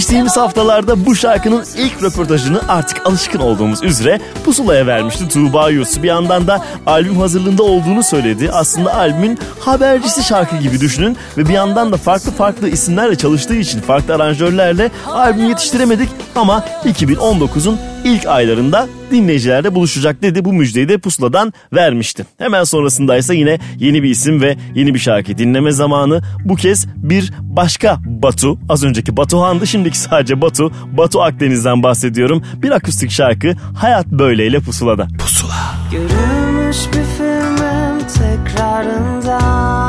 [0.03, 6.03] Geçtiğimiz haftalarda bu şarkının ilk röportajını artık alışkın olduğumuz üzere Pusula'ya vermişti Tuğba Yursu.
[6.03, 8.51] Bir yandan da albüm hazırlığında olduğunu söyledi.
[8.51, 13.81] Aslında albümün habercisi şarkı gibi düşünün ve bir yandan da farklı farklı isimlerle çalıştığı için
[13.81, 20.45] farklı aranjörlerle albüm yetiştiremedik ama 2019'un ilk aylarında dinleyicilerle buluşacak dedi.
[20.45, 22.25] Bu müjdeyi de Pusula'dan vermişti.
[22.37, 26.21] Hemen sonrasında ise yine yeni bir isim ve yeni bir şarkı dinleme zamanı.
[26.45, 28.59] Bu kez bir başka Batu.
[28.69, 30.71] Az önceki Batuhan'dı şimdiki sadece Batu.
[30.97, 32.43] Batu Akdeniz'den bahsediyorum.
[32.55, 35.07] Bir akustik şarkı Hayat Böyleyle Pusula'da.
[35.19, 35.53] Pusula.
[35.91, 39.82] Görülmüş bir filmin tekrarından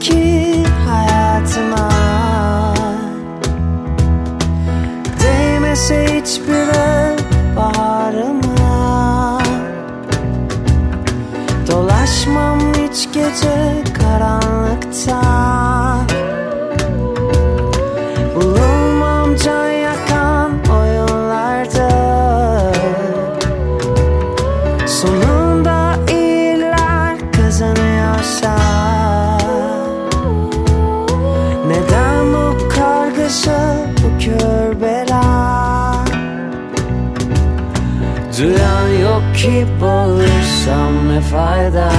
[0.00, 1.88] ki hayatıma.
[5.22, 6.68] Değmese hiçbir
[7.56, 9.38] baharıma.
[11.66, 15.47] Dolaşmam hiç gece karanlıkta
[38.38, 41.92] Duyan yok ki bulursam ne fayda?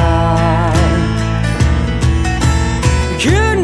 [3.24, 3.59] Günler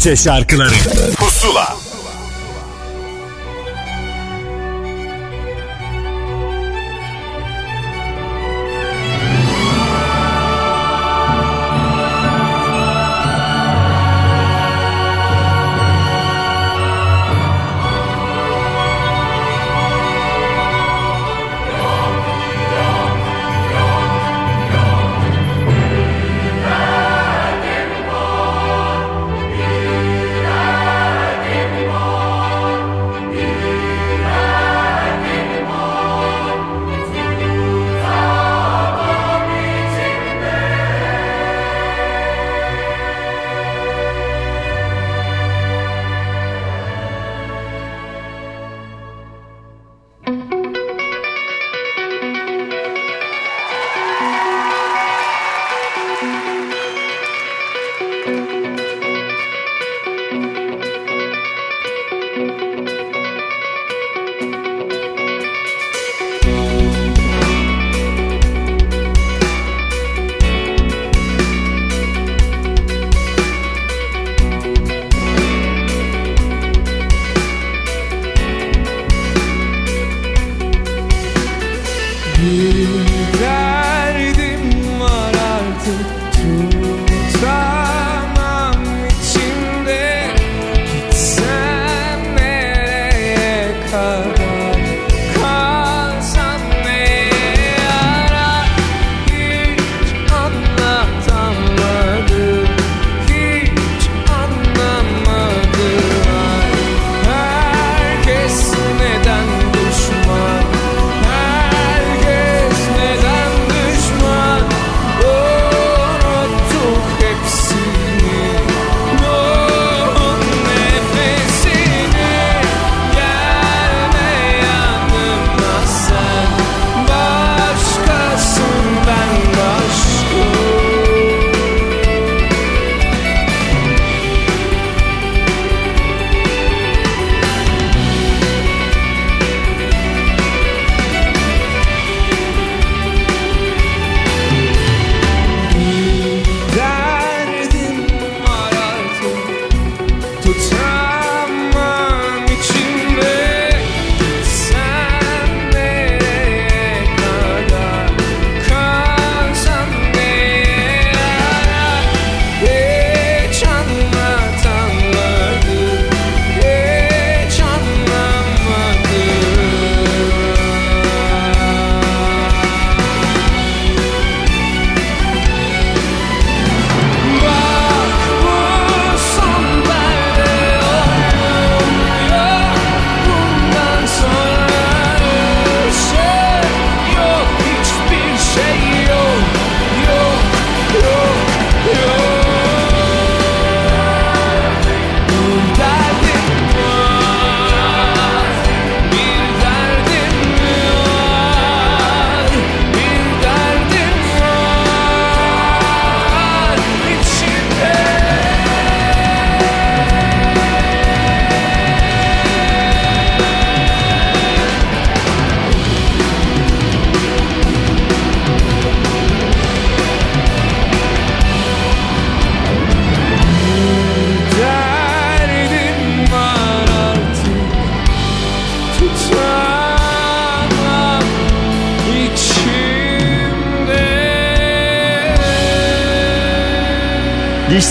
[0.00, 0.74] Türkçe şarkıları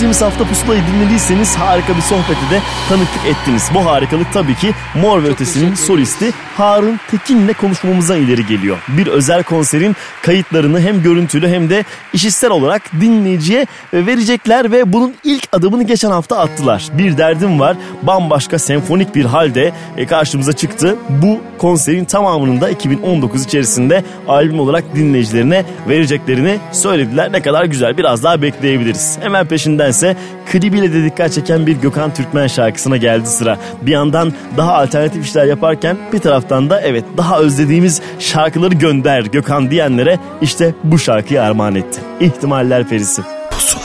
[0.00, 3.70] Geçtiğimiz hafta Pusula'yı dinlediyseniz harika bir sohbeti de tanıklık ettiniz.
[3.74, 8.78] Bu harikalık tabii ki Mor ve Ötesi'nin solisti Harun Tekin'le konuşmamıza ileri geliyor.
[8.88, 15.48] Bir özel konserin kayıtlarını hem görüntülü hem de işitsel olarak dinleyiciye verecekler ve bunun ilk
[15.52, 16.88] adımını geçen hafta attılar.
[16.92, 20.96] Bir derdim var bambaşka senfonik bir halde e, karşımıza çıktı.
[21.08, 27.32] Bu konserin tamamının da 2019 içerisinde albüm olarak dinleyicilerine vereceklerini söylediler.
[27.32, 29.18] Ne kadar güzel biraz daha bekleyebiliriz.
[29.22, 30.16] Hemen peşindense
[30.52, 33.58] klibiyle de dikkat çeken bir Gökhan Türkmen şarkısına geldi sıra.
[33.82, 39.70] Bir yandan daha alternatif işler yaparken bir taraftan da evet daha özlediğimiz şarkıları gönder Gökhan
[39.70, 42.00] diyenlere işte bu şarkıyı armağan etti.
[42.20, 43.22] İhtimaller perisi.
[43.50, 43.82] Pusula.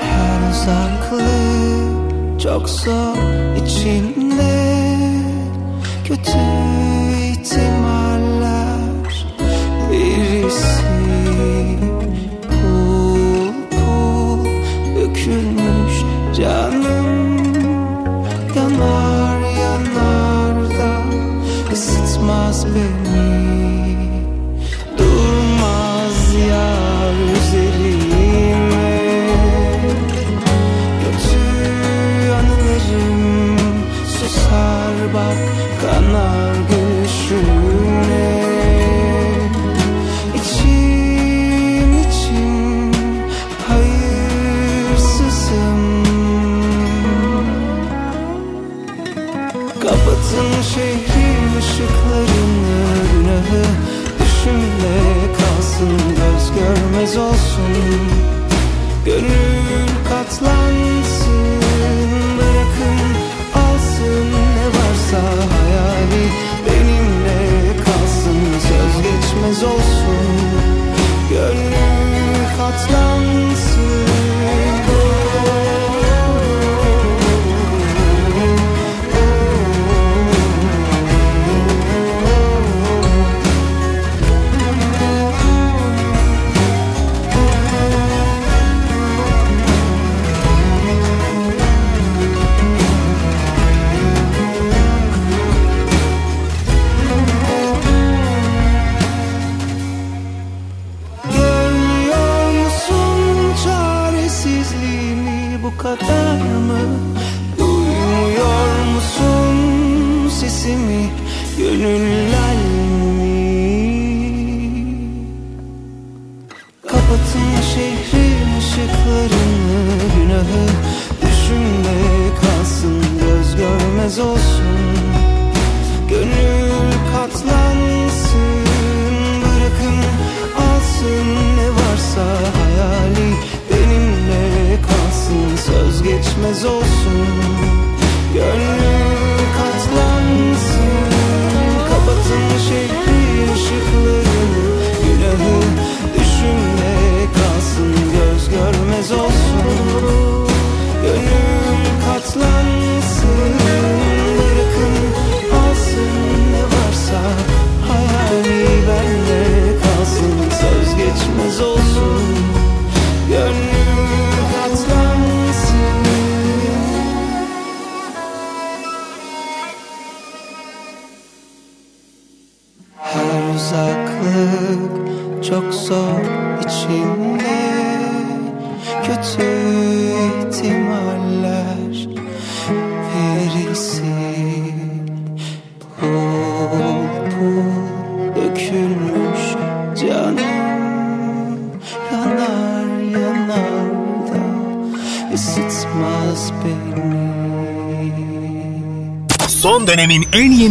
[0.00, 3.16] Her uzaklık çok zor
[3.66, 4.70] içinde
[6.08, 6.69] kötü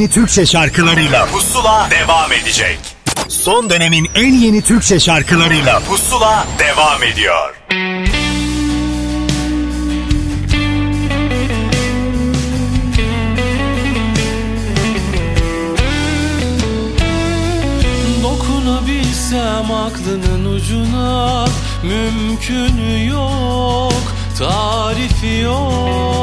[0.10, 2.80] yeni Türkçe şarkılarıyla Pusula devam edecek.
[3.28, 7.56] Son dönemin en yeni Türkçe şarkılarıyla Pusula devam ediyor.
[18.24, 21.46] Dokunabilsem aklının ucuna
[21.84, 24.04] Mümkün yok,
[24.38, 26.20] tarifi yok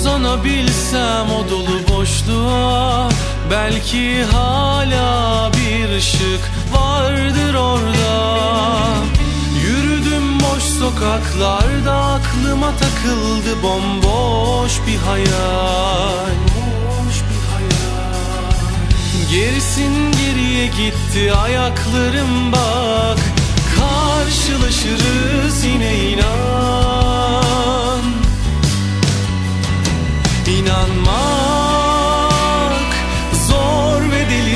[0.00, 3.08] Uzanabilsem o dolu boşluğa.
[3.50, 8.40] Belki hala bir ışık vardır orada.
[9.64, 16.30] Yürüdüm boş sokaklarda aklıma takıldı bomboş bir hayal.
[19.30, 23.18] Gerisin geriye gitti ayaklarım bak.
[23.76, 26.40] Karşılaşırız yine inan.
[30.46, 31.49] İnanmaz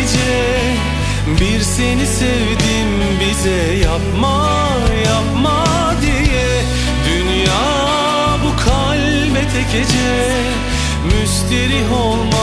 [0.04, 0.74] gece.
[1.40, 4.48] Bir seni sevdim bize yapma
[5.06, 6.64] yapma diye.
[7.08, 7.64] Dünya
[8.44, 10.36] bu kalbe tek ece
[11.04, 12.33] Müsterih olma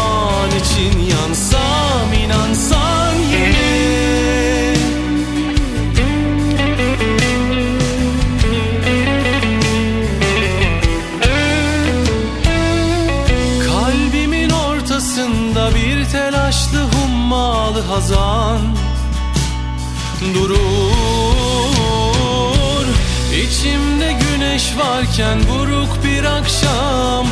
[17.90, 18.62] hazan
[20.34, 20.62] Durur.
[23.44, 27.28] İçimde güneş varken buruk bir akşam.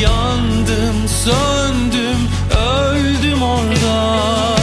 [0.00, 2.18] Yandım, söndüm,
[2.50, 4.56] öldüm orada.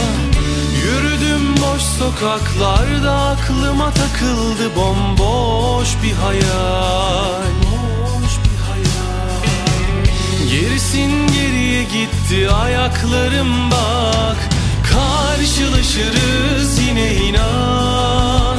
[0.84, 7.52] Yürüdüm boş sokaklarda aklıma takıldı bomboş bir hayal.
[10.50, 14.51] Gerisin geriye gitti ayaklarım bak
[14.92, 18.58] Karşılaşırız yine inan.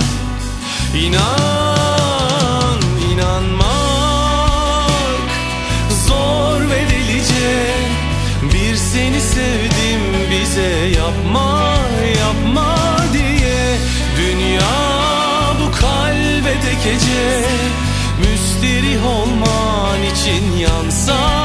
[1.06, 2.80] İnan,
[3.14, 3.72] inanmak
[6.08, 7.76] Zor ve delice.
[8.54, 11.76] Bir seni sevdim bize yapma,
[12.20, 12.78] yapma
[13.14, 13.78] diye.
[14.18, 14.78] Dünya
[15.62, 17.46] bu kalbe tek gece.
[18.20, 21.43] Müsterih olman için yansam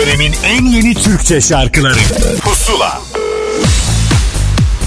[0.00, 1.94] dönemin en yeni Türkçe şarkıları
[2.42, 2.98] Pusula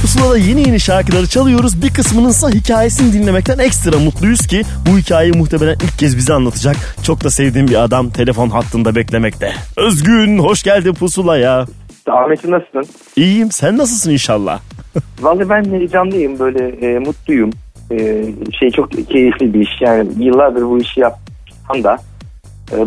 [0.01, 1.81] Pusula'da yeni yeni şarkıları çalıyoruz.
[1.83, 6.75] Bir kısmının ise hikayesini dinlemekten ekstra mutluyuz ki bu hikayeyi muhtemelen ilk kez bize anlatacak.
[7.03, 9.53] Çok da sevdiğim bir adam telefon hattında beklemekte.
[9.77, 11.65] Özgün hoş geldin Pusula'ya.
[12.07, 12.85] Ahmet'im nasılsın?
[13.15, 14.59] İyiyim sen nasılsın inşallah?
[15.21, 17.51] Vallahi ben heyecanlıyım böyle e, mutluyum.
[17.91, 18.25] E,
[18.59, 21.97] şey çok keyifli bir iş yani yıllardır bu işi yapsam da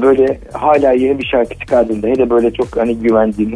[0.03, 3.55] böyle hala yeni bir şarkı çıkardığında hele böyle çok hani güvendiğim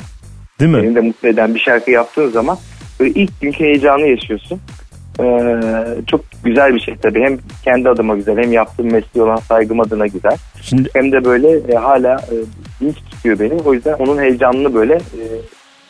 [0.60, 0.82] Değil mi?
[0.82, 2.58] beni de mutlu eden bir şarkı yaptığın zaman
[3.00, 4.60] böyle ilk günkü heyecanı yaşıyorsun.
[5.20, 5.24] E,
[6.06, 10.06] çok güzel bir şey tabii hem kendi adıma güzel hem yaptığım mesleğe olan saygım adına
[10.06, 10.36] güzel.
[10.62, 12.34] Şimdi Hem de böyle e, hala e,
[12.80, 15.22] dinç tutuyor beni o yüzden onun heyecanını böyle e,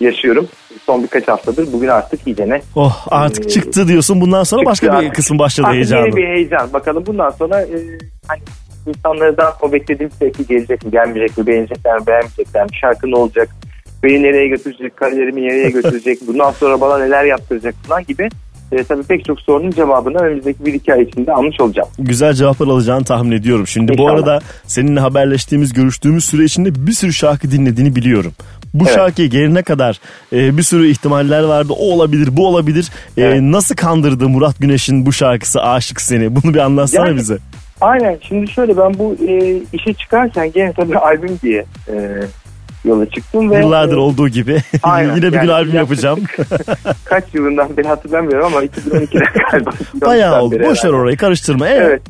[0.01, 0.49] yaşıyorum.
[0.87, 5.01] Son birkaç haftadır bugün artık iyicene oh artık Ee, çıktı diyorsun bundan sonra başka Çıktı
[5.01, 5.15] bir artık.
[5.17, 6.07] kısım başladı Artık heyecanı.
[6.07, 6.73] Yeni bir heyecan.
[6.73, 7.77] Bakalım bundan sonra e,
[8.29, 8.41] hani
[8.87, 13.49] insanlardan o beklediğim tepki gelecek mi, gelmeyecek mi, beğenecekler mi, beğenmeyecekler mi, şarkı ne olacak,
[14.03, 18.29] beni nereye götürecek, kariyerimi nereye götürecek, bundan sonra bana neler yaptıracak falan gibi
[18.73, 21.89] e, tabii pek çok sorunun cevabını önümüzdeki bir iki ay içinde almış olacağım.
[21.99, 23.67] Güzel cevaplar alacağını tahmin ediyorum.
[23.67, 24.13] Şimdi bu İnşallah.
[24.13, 28.33] arada seninle haberleştiğimiz, görüştüğümüz süre içinde bir sürü şarkı dinlediğini biliyorum.
[28.75, 28.95] Bu Evet.
[28.95, 30.01] şarkıya gelene kadar
[30.33, 31.73] e, bir sürü ihtimaller vardı.
[31.79, 32.91] O olabilir, bu olabilir.
[33.17, 33.41] E, Evet.
[33.43, 36.37] nasıl kandırdı Murat Güneş'in bu şarkısı Aşık Seni?
[36.37, 37.39] Bunu bir anlatsana Yani- bize.
[37.81, 41.95] Aynen şimdi şöyle ben bu e, işe çıkarken gene tabii albüm diye e,
[42.85, 43.51] yola çıktım.
[43.51, 44.57] ve Yıllardır e, olduğu gibi.
[44.83, 45.17] Aynen.
[45.17, 46.21] Yine bir gün Yani albüm yaklaşık- yapacağım.
[47.05, 49.71] kaç yılından beri hatırlamıyorum ama 2012'den galiba.
[49.95, 50.57] Bayağı oldu.
[50.65, 51.69] Boş ver orayı karıştırma.
[51.69, 52.03] Evet.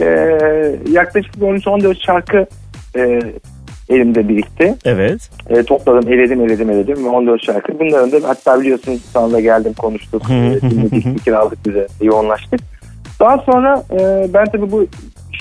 [0.00, 0.42] Evet.
[0.42, 2.46] Ee, yaklaşık 13-14 şarkı
[2.96, 3.20] e,
[3.88, 4.74] elimde birikti.
[4.84, 5.30] Evet.
[5.48, 7.78] E, topladım, eledim, eledim, eledim ve 14 şarkı.
[7.78, 12.60] Bunların da hatta biliyorsunuz sana geldim, konuştuk, e, dinledik, fikir aldık bize, yoğunlaştık.
[13.20, 14.86] Daha sonra e, ben tabii bu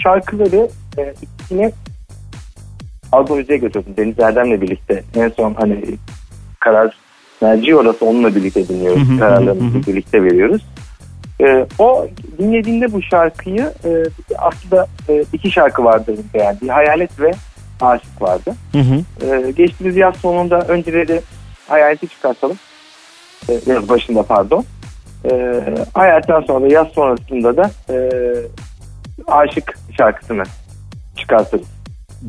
[0.04, 1.72] şarkıları e, ikisini
[3.12, 3.94] Aldo Müziğe götürdüm.
[3.98, 5.04] Deniz Erdem'le birlikte.
[5.16, 5.84] En son hani
[6.60, 6.98] karar
[7.42, 9.10] merci orası onunla birlikte dinliyoruz.
[9.10, 10.66] Hı hı, Kararlarımızı hı birlikte veriyoruz.
[11.42, 12.08] E, o
[12.38, 13.90] dinlediğinde bu şarkıyı e,
[14.38, 16.72] aslında e, iki şarkı vardı beğendiği.
[16.72, 17.32] Hayalet ve
[17.82, 18.56] Aşık vardı.
[18.72, 19.26] Hı hı.
[19.26, 21.22] Ee, geçtiğimiz yaz sonunda önceleri
[21.68, 22.58] hayaleti çıkartalım.
[23.50, 24.66] Ee, yaz başında pardon.
[25.26, 25.64] Ee,
[25.94, 27.96] hayaletten sonra yaz sonrasında da e,
[29.28, 30.44] aşık şarkısını
[31.18, 31.68] çıkartırız.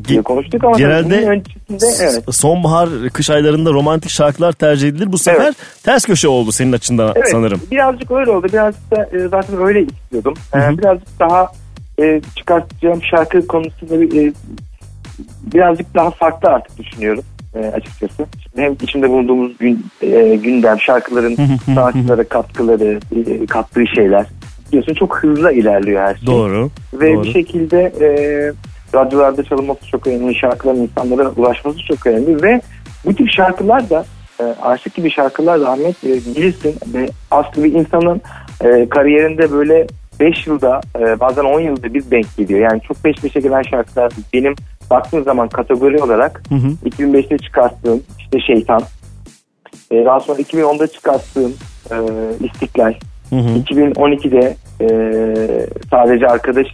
[0.07, 2.23] diye konuştuk ama genelde öncesinde evet.
[2.35, 5.11] sonbahar, kış aylarında romantik şarkılar tercih edilir.
[5.11, 5.55] Bu sefer Evet.
[5.83, 7.61] ters köşe oldu senin açından Evet, sanırım.
[7.71, 8.47] birazcık öyle oldu.
[8.53, 10.33] Birazcık da e, zaten öyle istiyordum.
[10.55, 11.47] E, birazcık daha
[12.01, 14.33] e, çıkartacağım şarkı konusunda bir, e,
[15.53, 17.23] birazcık daha farklı artık düşünüyorum
[17.55, 18.25] e, açıkçası.
[18.43, 24.25] Şimdi hem içinde bulunduğumuz gün, e, gündem, şarkıların sanatçılara katkıları, e, kattığı şeyler.
[24.67, 26.27] Biliyorsun çok hızlı ilerliyor her şey.
[26.27, 26.69] Doğru.
[26.93, 27.23] Ve doğru.
[27.23, 28.07] bir şekilde e,
[28.95, 32.61] radyolarda çalınması çok önemli, şarkıların insanlara ulaşması çok önemli ve
[33.05, 34.05] bu tip şarkılar da
[34.39, 38.21] e, aşık gibi şarkılar da Ahmet e, bilirsin ve aslında bir insanın
[38.63, 39.87] e, kariyerinde böyle
[40.19, 42.59] 5 yılda e, bazen 10 yılda bir denk geliyor.
[42.59, 44.55] Yani çok peş peşe gelen şarkılar benim
[44.91, 46.89] baktığım zaman kategori olarak Hı hı.
[46.89, 48.81] 2005'te çıkarttığım işte Şeytan
[49.91, 51.53] e, daha sonra 2010'da çıkarttığım
[51.91, 51.95] e,
[52.45, 52.93] İstiklal
[53.29, 53.59] Hı hı.
[53.59, 54.87] 2012'de e,
[55.91, 56.67] sadece arkadaş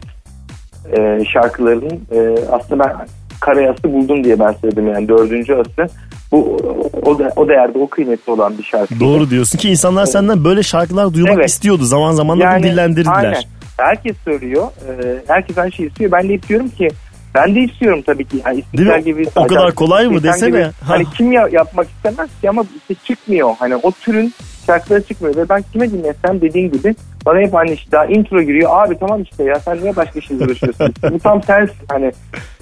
[0.98, 3.08] e, şarkılarının e, aslında ben
[3.40, 5.90] kare ası buldum diye ben söyledim yani dördüncü ası
[6.32, 6.58] bu
[7.06, 9.00] o da o değerde o kıymetli olan bir şarkı.
[9.00, 11.50] Doğru diyorsun ki insanlar senden böyle şarkılar duymak Evet.
[11.50, 11.84] istiyordu.
[11.84, 13.14] Zaman zaman da bunu dillendirdiler.
[13.16, 13.44] Aynen.
[13.78, 14.68] Herkes söylüyor.
[14.88, 16.12] E, herkes aynı şeyi istiyor.
[16.12, 16.88] Ben de istiyorum ki
[17.36, 18.38] ben de istiyorum tabii ki.
[18.46, 19.26] Yani İstiklal Değil gibi.
[19.36, 20.50] O kadar kolay mı desene?
[20.50, 20.62] gibi.
[20.62, 20.70] Ha.
[20.88, 23.50] Hani kim ya- yapmak istemez ki ama işte çıkmıyor.
[23.60, 24.34] Hani o türün
[24.66, 25.36] şarkıları çıkmıyor.
[25.36, 26.96] Ve ben kime dinlesem dediğin gibi
[27.26, 27.92] bana hep aynı şey.
[27.92, 28.70] Daha intro giriyor.
[28.74, 30.94] Abi tamam işte ya sen niye başka şeyle uğraşıyorsun?
[31.12, 31.74] Bu tam tersi.
[31.90, 32.12] Hani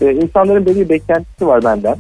[0.01, 1.95] e, insanların belli bir beklentisi var benden.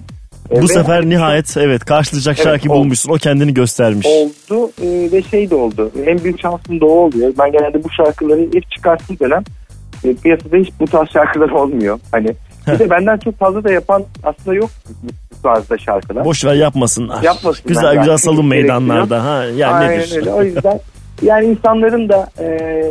[0.51, 2.73] E, Bu sefer nihayet evet karşılayacak Evet, oldu.
[2.79, 3.11] bulmuşsun.
[3.11, 4.07] O kendini göstermiş.
[4.07, 5.91] oldu e, ve şey de oldu.
[6.05, 7.33] En büyük şansım da o oluyor.
[7.39, 9.43] Ben genelde bu şarkıları ilk çıkarttığım dönem
[10.03, 11.99] e, piyasada hiç bu tarz şarkılar olmuyor.
[12.11, 12.27] Hani
[12.67, 14.69] bir de benden çok fazla da yapan aslında yok
[15.03, 16.25] bu tarzda şarkılar.
[16.25, 17.23] Boş ver yapmasınlar.
[17.23, 17.99] Yapmasınlar Güzel yani.
[17.99, 19.23] güzel salın meydanlarda.
[19.23, 20.17] Ha, yani Aynen nedir?
[20.17, 20.31] öyle.
[20.33, 20.79] O yüzden
[21.21, 22.45] yani insanların da e,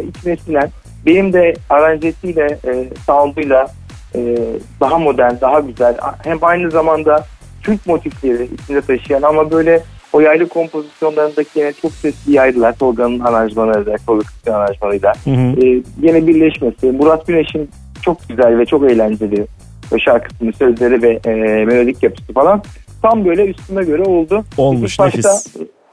[0.09, 0.71] içine sinen
[1.07, 3.67] benim de aranjesiyle e, sounduyla
[4.15, 4.37] e,
[4.81, 7.25] daha modern, daha güzel hem aynı zamanda
[7.63, 9.83] Türk motifleri içinde taşıyan ama böyle
[10.13, 15.67] o yaylı kompozisyonlarındaki yine çok sesli yaylılar Tolga'nın aranjmanıyla, Tolga'nın aranjmanıyla Hı hı.
[15.67, 16.87] e, yine birleşmesi.
[16.87, 17.71] Murat Güneş'in
[18.03, 19.47] çok güzel ve çok eğlenceli
[19.93, 21.31] o şarkısının sözleri ve e,
[21.65, 22.63] melodik yapısı falan
[23.03, 24.45] tam böyle üstüme göre oldu.
[24.57, 25.47] Olmuş, İlk başta- nefis.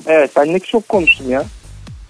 [0.07, 1.43] Evet ben ne çok konuştum ya.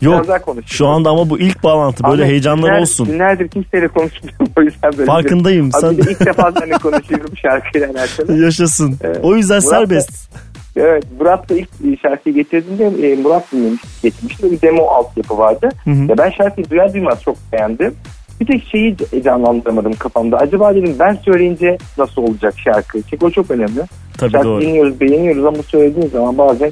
[0.01, 0.25] Yok
[0.65, 3.05] şu anda ama bu ilk bağlantı böyle Ahmet, heyecanlar günler- olsun.
[3.07, 5.05] Günlerdir kimseyle konuşmuyorum o yüzden böyle.
[5.05, 8.43] Farkındayım, sen- bir de ilk defa seninle konuşuyorum şarkıyla alakalı.
[8.43, 8.97] Yaşasın.
[9.03, 9.19] Evet.
[9.23, 10.31] O yüzden Murat da- serbest.
[10.75, 14.51] Evet Murat da ilk şarkıyı getirdiğinde e, Murat dinlemiş, getirmişti.
[14.51, 15.69] Bir demo altyapı vardı.
[15.83, 16.01] Hı hı.
[16.09, 17.95] Ya ben şarkıyı duyar duymaz çok beğendim.
[18.41, 20.37] Bir tek şeyi canlandıramadım kafamda.
[20.37, 23.01] Acaba dedim ben söyleyince nasıl olacak şarkı?
[23.09, 23.81] Çünkü o çok önemli.
[24.17, 24.61] Tabii şarkı doğru.
[24.61, 26.71] dinliyoruz, beğeniyoruz ama söylediğin zaman bazen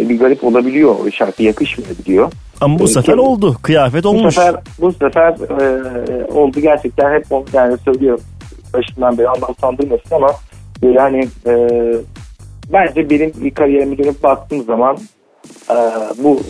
[0.00, 0.94] e, bir garip olabiliyor.
[1.12, 2.32] Şarkı yakışmayabiliyor.
[2.60, 3.56] Ama bu E, sefer oldu.
[3.62, 4.34] Kıyafet Bu olmuş.
[4.34, 8.18] sefer bu sefer e, oldu gerçekten hep onu yani söylüyor
[8.74, 10.30] başından beri Allah sandırmasın ama
[10.82, 11.52] böyle hani e,
[12.72, 14.96] bence benim kariyerime dönüp baktığım zaman
[15.70, 15.74] e,
[16.24, 16.40] bu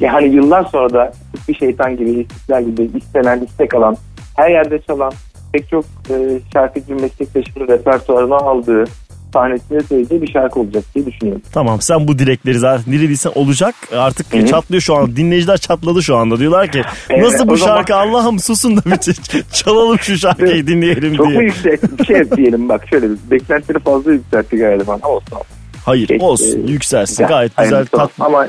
[0.00, 1.12] yani yıllar sonra da
[1.48, 3.96] bir şeytan gibi istikler gibi istenen istek alan
[4.36, 5.12] her yerde çalan
[5.52, 8.84] pek çok e, şarkıcı meslektaşının repertuarına aldığı
[9.32, 11.42] sahnesinde söylediği bir şarkı olacak diye düşünüyorum.
[11.52, 13.74] Tamam sen bu dilekleri zaten dilediysen olacak.
[13.96, 14.46] Artık Hı hı.
[14.46, 15.16] çatlıyor şu an.
[15.16, 16.38] Dinleyiciler çatladı şu anda.
[16.38, 19.14] Diyorlar ki Evet, nasıl bu zaman- şarkı Allah'ım susun da bir
[19.52, 21.38] çalalım şu şarkıyı dinleyelim Çok diye.
[21.40, 25.38] yüksek bir şey diyelim bak şöyle beklentileri fazla yükseltti galiba ama olsun.
[25.84, 28.08] Hayır Şey, olsun e, yükselsin gayet güzel Hayırlısı olsun.
[28.08, 28.24] tatlı.
[28.24, 28.46] Ama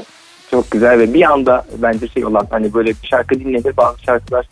[0.52, 4.48] çok güzel ve bir anda bence şey olan hani böyle bir şarkı dinlenir bazı şarkılar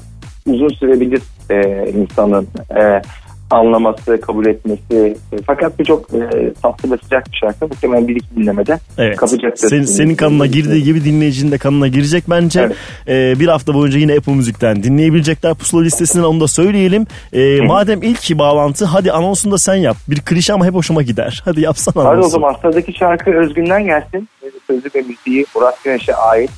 [0.45, 2.47] uzun sürebilir e, insanın.
[2.77, 3.01] E,
[3.49, 5.15] anlaması, kabul etmesi.
[5.33, 7.67] E, fakat bu çok e, tatlı ve sıcak bir şarkı.
[7.67, 9.17] Muhtemelen bir iki dinlemede Evet.
[9.17, 9.69] kapacaktır.
[9.69, 12.61] Senin, senin kanına girdiği gibi dinleyicinin de kanına girecek bence.
[12.61, 12.75] Evet.
[13.07, 17.05] Ee, bir hafta boyunca yine Apple Müzik'ten dinleyebilecekler pusula listesinden onu da söyleyelim.
[17.33, 19.97] Ee, madem ilk bağlantı hadi anonsunu da sen yap.
[20.09, 21.41] Bir klişe ama hep hoşuma gider.
[21.45, 22.29] Hadi yapsana Hadi o anonsu.
[22.29, 24.29] zaman sıradaki şarkı Özgün'den gelsin.
[24.43, 26.49] E, Sözü ve müziği Murat Güneş'e ait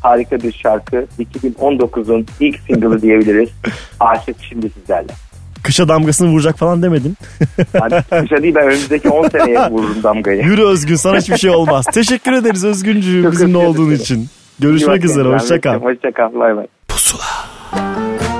[0.00, 1.06] harika bir şarkı.
[1.20, 3.48] 2019'un ilk single'ı diyebiliriz.
[4.00, 5.12] Aşık şimdi sizlerle.
[5.68, 7.16] Kışa damgasını vuracak falan demedin.
[7.74, 10.42] Yani kışa değil ben önümüzdeki 10 seneye vururum damgayı.
[10.42, 11.84] Yürü Özgün sana hiçbir şey olmaz.
[11.94, 14.26] Teşekkür ederiz Özgüncüğüm Çok bizimle olduğun için.
[14.58, 15.34] Görüşmek üzere kendine.
[15.34, 15.74] hoşça kal.
[15.80, 16.34] Hoşça kal.
[16.34, 16.66] Bay bay.
[16.90, 18.37] Doydun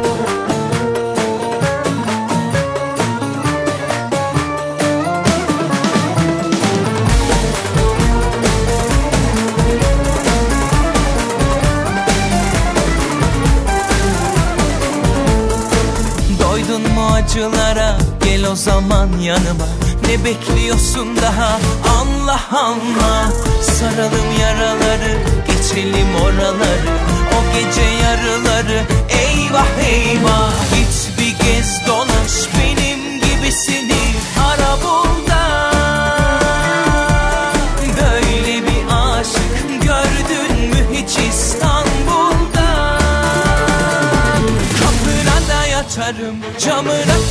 [18.52, 19.68] o zaman yanıma?
[20.06, 21.60] Ne bekliyorsun daha?
[22.00, 26.94] Anla anla Saralım yaraları geçelim oraları.
[27.34, 30.52] O gece yarıları eyvah eyvah.
[30.74, 33.98] Git bir gez dolaş benim gibisini.
[34.36, 35.07] Yatarım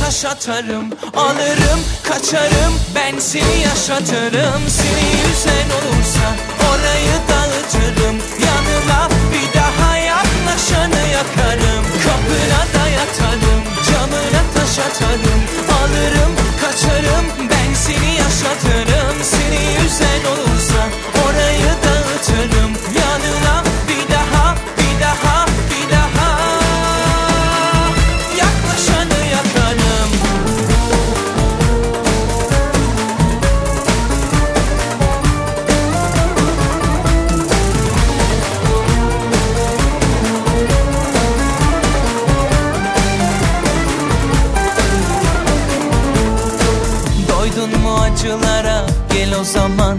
[0.08, 2.74] taş atarım Alırım kaçarım.
[2.94, 6.26] Ben seni yaşatırım Seni yüzen olursa
[6.68, 8.16] Orayı dağıtırım.
[8.46, 11.84] Yanıma bir daha yaklaşanı yakarım.
[12.04, 15.42] Kapına da yatarım Camına taş atarım.
[15.78, 17.26] Alırım kaçarım.
[17.50, 20.47] Ben seni yaşatırım Seni yüzen olursa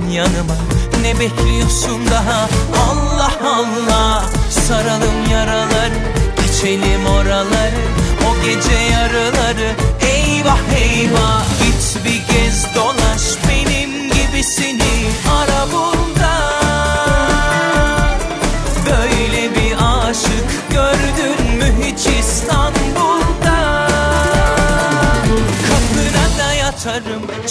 [0.10, 0.56] yanıma.
[1.02, 2.50] Ne bekliyorsun daha?
[2.90, 4.26] Allah Allah.
[4.68, 6.00] Saralım yaraları
[6.42, 7.82] geçelim oraları.
[8.30, 9.76] O gece yarıları.
[10.02, 11.44] Eyvah eyvah.
[11.60, 12.99] Git bir gez dolaş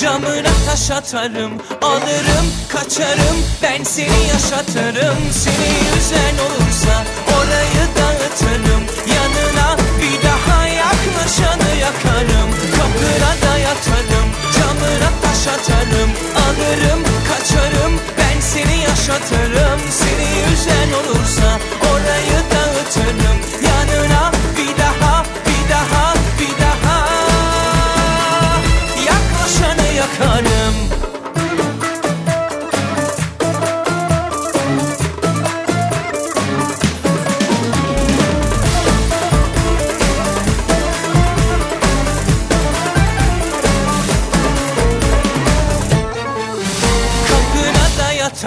[0.00, 1.52] Camına taş atarım
[1.82, 3.38] Alırım kaçarım.
[3.62, 7.04] Ben seni yaşatırım Seni yüzen olursa
[7.36, 8.82] Orayı dağıtırım.
[9.14, 12.50] Yanına bir daha yaklaşanı yakarım.
[12.76, 16.10] Kapına da yatarım Camına taş atarım.
[16.44, 19.80] Alırım kaçarım Ben seni yaşatırım.
[19.90, 21.58] Seni yüzen olursa
[21.90, 23.38] Orayı dağıtırım.
[23.62, 23.77] Yanına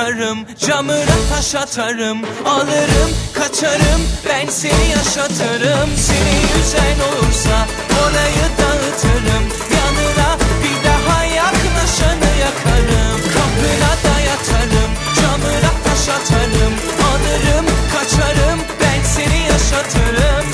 [0.02, 5.90] Yatarım Camına taş atarım Alırım kaçarım Ben seni yaşatırım.
[5.98, 7.68] Seni yüzen olursa
[8.02, 9.44] Orayı dağıtırım
[9.78, 13.22] Yanına bir daha yaklaşanı yakarım.
[13.34, 16.74] Kapına da yatarım Camına taş atarım
[17.10, 20.54] Alırım kaçarım Ben seni yaşatırım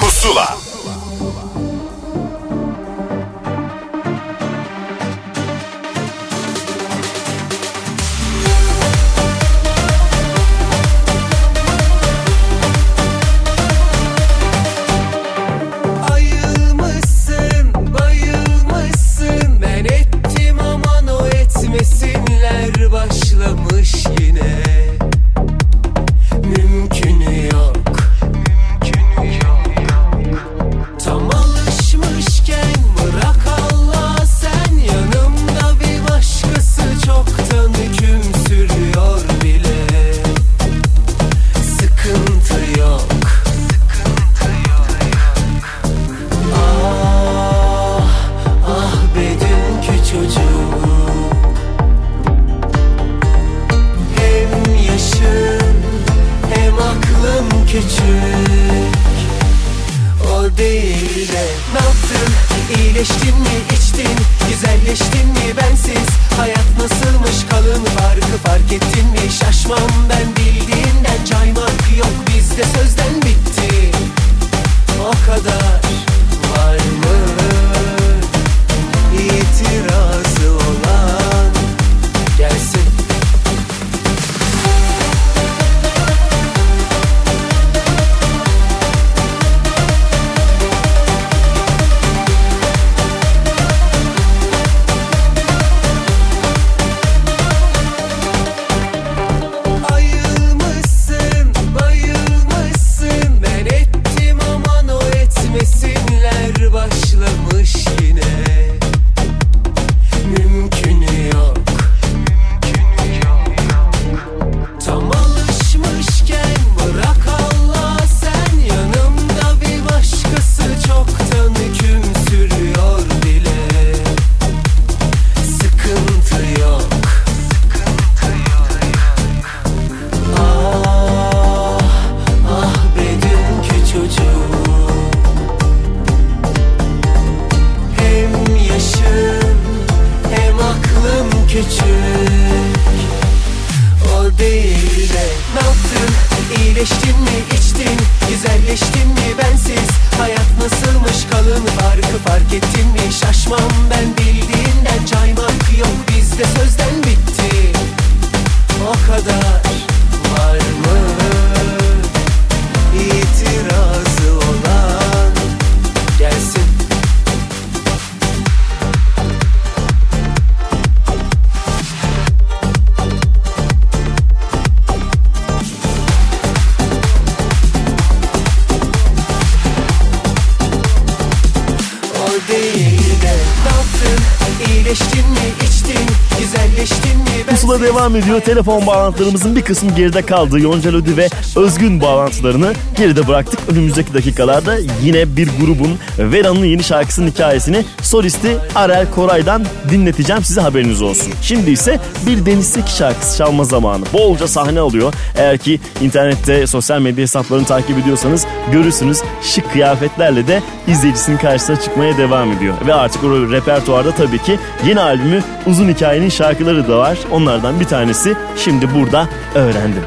[188.21, 188.41] ediyor.
[188.41, 190.59] Telefon bağlantılarımızın bir kısmı geride kaldı.
[190.59, 193.59] Yonca Lodi ve Özgün bağlantılarını geride bıraktık.
[193.71, 201.01] Önümüzdeki dakikalarda yine bir grubun Vera'nın yeni şarkısının hikayesini solisti Arel Koray'dan dinleteceğim size haberiniz
[201.01, 201.33] olsun.
[201.41, 204.05] Şimdi ise bir Deniz Seki şarkısı çalma zamanı.
[204.13, 205.13] Bolca sahne alıyor.
[205.37, 212.17] Eğer ki internette sosyal medya hesaplarını takip ediyorsanız görürsünüz şık kıyafetlerle de izleyicisinin karşısına çıkmaya
[212.17, 212.73] devam ediyor.
[212.87, 217.17] Ve artık o repertuarda tabii ki yeni albümü Uzun Hikayenin şarkıları da var.
[217.31, 220.03] Onlardan bir tanesi şimdi burada öğrendim.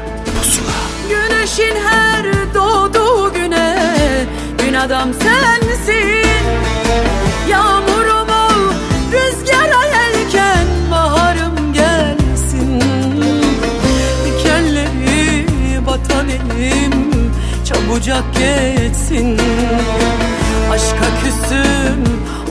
[1.09, 3.77] Güneşin her doğduğu güne
[4.57, 6.25] Gün adam sensin
[7.49, 7.94] Yağmurum
[17.85, 19.37] Çabucak geçsin.
[20.71, 22.03] Aşka küsüm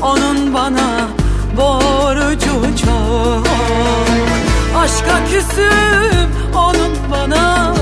[0.02, 1.08] Onun bana
[1.56, 3.46] borcu çok.
[4.78, 7.74] Aşka küsüm Onun bana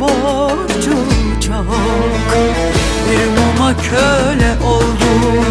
[0.00, 0.96] borcu
[1.46, 1.66] çok.
[3.10, 5.44] Bir muma köle oldum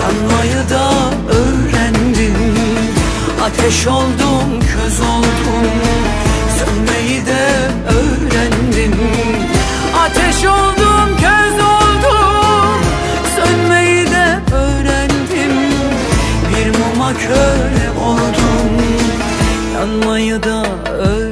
[0.00, 0.90] Yanmayı da
[1.32, 2.54] öğrendim.
[3.44, 5.70] Ateş oldum, köz oldum
[6.58, 7.48] Sönmeyi de
[7.88, 8.94] öğrendim
[10.10, 12.80] Ateş oldum, köz oldum.
[13.36, 15.52] Sönmeyi de öğrendim.
[16.48, 18.82] Bir muma köle oldum.
[19.74, 21.27] Yanmayı da öğrendim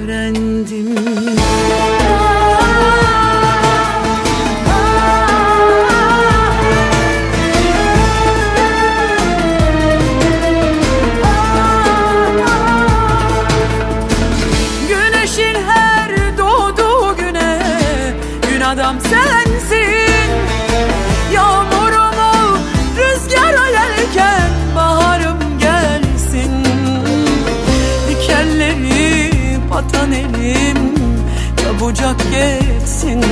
[31.96, 33.24] Çabucak geçsin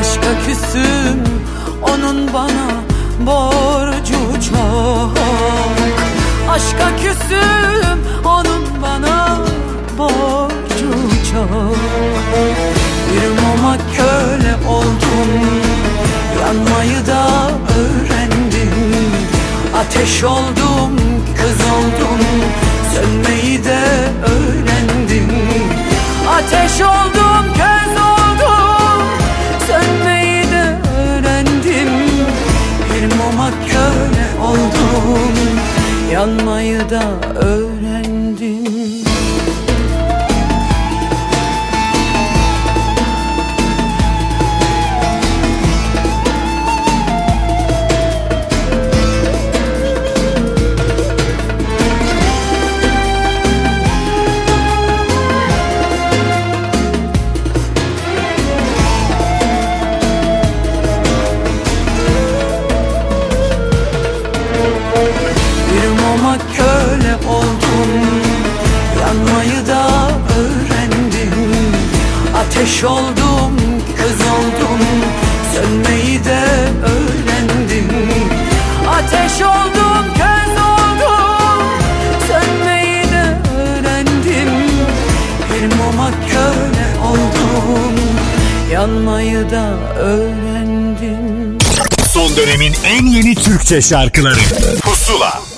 [0.00, 1.24] Aşka küsüm
[1.82, 2.68] Onun bana
[3.20, 4.18] borcu
[4.50, 5.12] çok.
[6.50, 9.38] Aşka küsüm Onun bana
[9.98, 10.92] borcu
[11.32, 11.76] çok.
[13.12, 15.30] Bir muma köle oldum
[16.40, 18.72] Yanmayı da öğrendim.
[19.76, 21.00] Ateş oldum,
[21.36, 22.20] köz oldum
[22.94, 23.80] Sönmeyi de
[24.26, 24.81] öğrendim
[26.36, 29.02] Ateş oldum, köz oldum.
[29.66, 31.88] Sönmeyi de öğrendim.
[32.94, 35.32] Bir muma köle oldum.
[36.12, 37.02] Yanmayı da
[37.40, 37.71] öğrendim
[72.86, 73.56] Oldum,
[73.96, 74.80] köz oldum
[75.54, 76.44] Sönmeyi de
[76.82, 77.88] öğrendim.
[78.88, 81.66] Ateş oldum, köz oldum
[82.26, 84.48] Sönmeyi de öğrendim.
[85.52, 88.00] Bir muma köle oldum
[88.72, 91.58] Yanmayı da öğrendim.
[92.12, 94.40] Son dönemin en yeni Türkçe şarkıları.
[94.82, 95.51] Pusula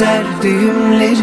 [0.00, 1.16] el çözer düğümleri.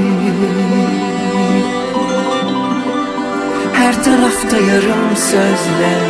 [3.74, 6.02] Her tarafta yarım sözler.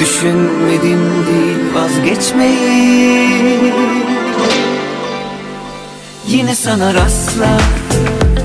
[0.00, 3.72] Düşünmedim değil vazgeçmeyi.
[6.28, 7.62] Yine sana rastlar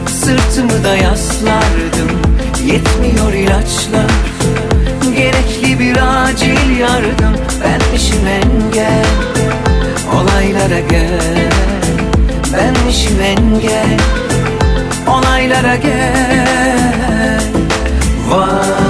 [0.07, 2.21] Sırtımı da yaslardım.
[2.65, 4.11] Yetmiyor ilaçlar
[5.15, 7.35] Gerekli bir acil yardım.
[7.63, 9.05] Benmişim engel
[10.13, 11.40] Olaylara gel
[13.31, 13.97] Engel
[15.07, 17.41] Olaylara gel.
[18.29, 18.80] Vay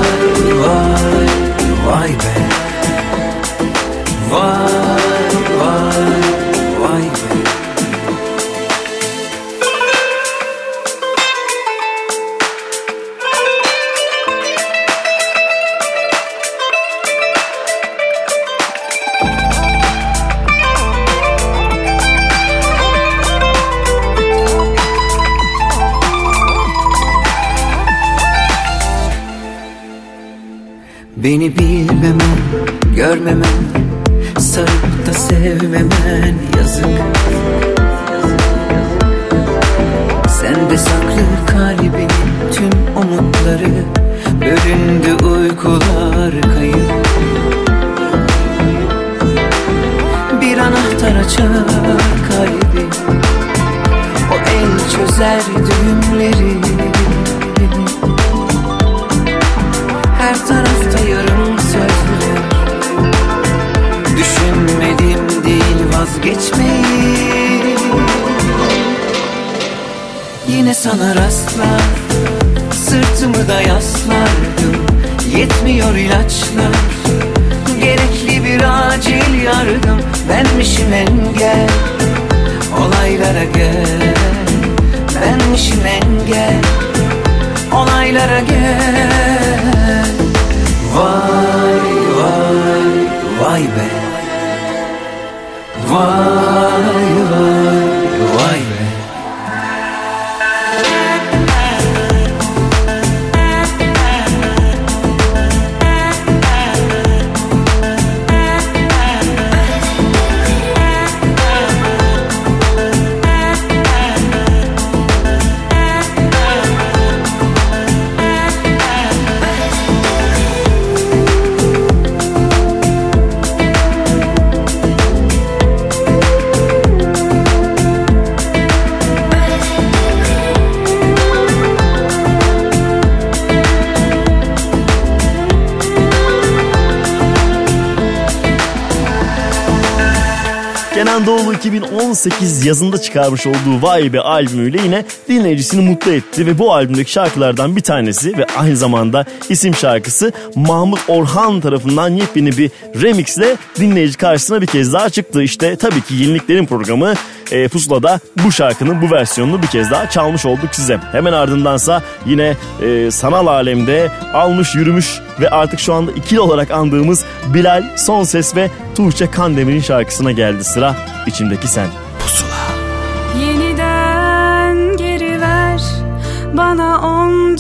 [142.71, 147.81] yazında çıkarmış olduğu Vay Be albümüyle yine dinleyicisini mutlu etti ve bu albümdeki şarkılardan bir
[147.81, 152.71] tanesi ve aynı zamanda isim şarkısı Mahmut Orhan tarafından yepyeni bir
[153.01, 155.43] remixle dinleyici karşısına bir kez daha çıktı.
[155.43, 157.13] İşte tabii ki yeniliklerin programı
[157.51, 160.99] e, Pusula'da bu şarkının bu versiyonunu bir kez daha çalmış olduk size.
[161.11, 167.25] Hemen ardındansa yine e, sanal alemde almış yürümüş ve artık şu anda ikili olarak andığımız
[167.53, 170.95] Bilal Son Ses ve Tuğçe Kandemir'in şarkısına geldi sıra
[171.27, 171.87] içimdeki sen.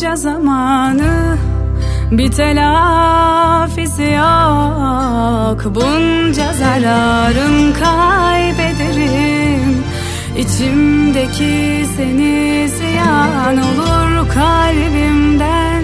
[0.01, 1.37] onca zamanı
[2.11, 5.75] Bir telafisi yok.
[5.75, 8.63] Bunca zararın kaybederim.
[10.37, 15.83] İçimdeki seni ziyan olur kalbimden.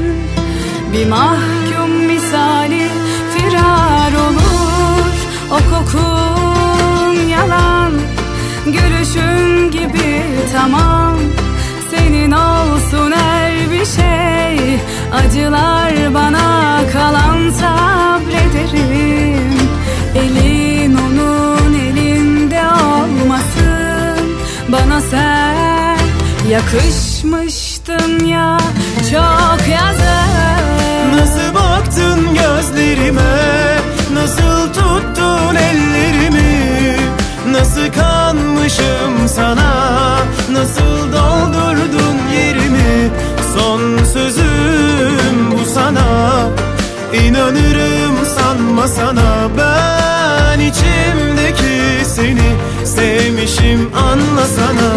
[0.93, 2.87] Bir mahkum misali
[3.33, 5.13] firar olur.
[5.51, 7.91] O kokun yalan
[8.65, 10.23] Gülüşün gibi
[10.53, 11.13] tamam.
[11.91, 13.36] Senin olsun her
[13.79, 14.79] bir şey.
[15.13, 19.07] Acılar bana kalan sabrederim.
[20.15, 24.37] Elin onun elinde olmasın.
[24.69, 25.97] Bana sen
[26.49, 28.57] yakışmıştın ya.
[29.11, 31.19] Çok yazık.
[31.19, 33.37] Nasıl baktın gözlerime?
[34.13, 36.97] Nasıl tuttun ellerimi?
[37.51, 40.17] Nasıl kanmışım sana?
[40.51, 43.11] Nasıl doldurdun yerimi
[43.57, 46.05] Son sözüm bu sana.
[47.13, 49.49] İnanırım sanma sana.
[49.57, 52.55] Ben içimdeki seni
[52.85, 54.91] Sevmişim anlasana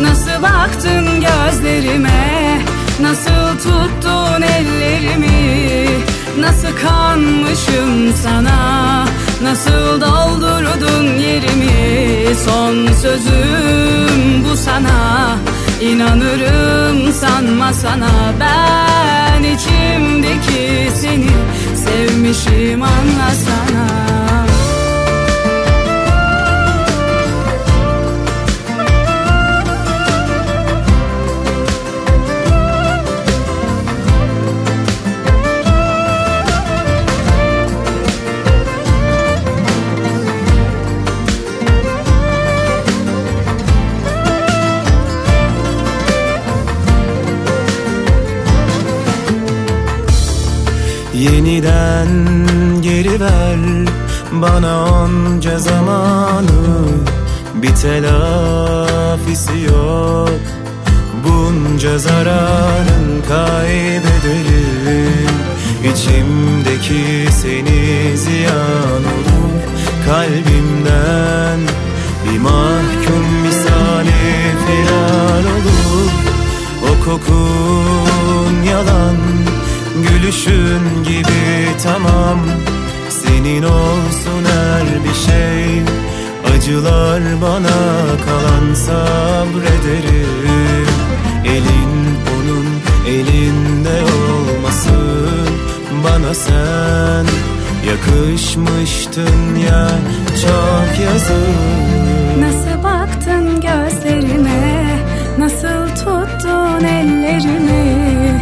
[0.00, 2.60] Nasıl baktın gözlerime?
[3.00, 5.88] Nasıl tuttun ellerimi?
[6.40, 9.04] Nasıl kanmışım sana?
[9.42, 12.34] Nasıl doldurdun yerimi?
[12.46, 15.36] Son sözüm bu sana
[15.80, 21.30] İnanırım sanma sana Ben içimdeki seni
[21.74, 24.25] Sevmişim anlasana
[51.32, 52.08] Yeniden
[52.82, 53.58] geri ver
[54.32, 56.86] bana onca zamanı.
[57.54, 60.40] Bir telafisi yok.
[61.24, 64.76] Bunca zararın kaybederim
[65.84, 69.52] İçimdeki seni ziyan olur.
[70.06, 71.60] Kalbimden
[72.24, 74.12] bir mahkum misali
[74.66, 76.10] firar olur.
[76.82, 79.16] O kokun yalan
[80.02, 82.40] Gülüşün gibi tamam
[83.08, 85.82] Senin olsun her bir şey.
[86.56, 87.78] Acılar bana
[88.26, 90.16] kalan sabrederim.
[91.44, 92.66] Elin onun
[93.08, 95.48] elinde olmasın.
[96.04, 97.26] Bana sen
[97.88, 99.88] yakışmıştın ya
[100.42, 102.06] çok yazık.
[102.38, 104.86] Nasıl baktın gözlerime?
[105.38, 108.35] Nasıl tuttun ellerimi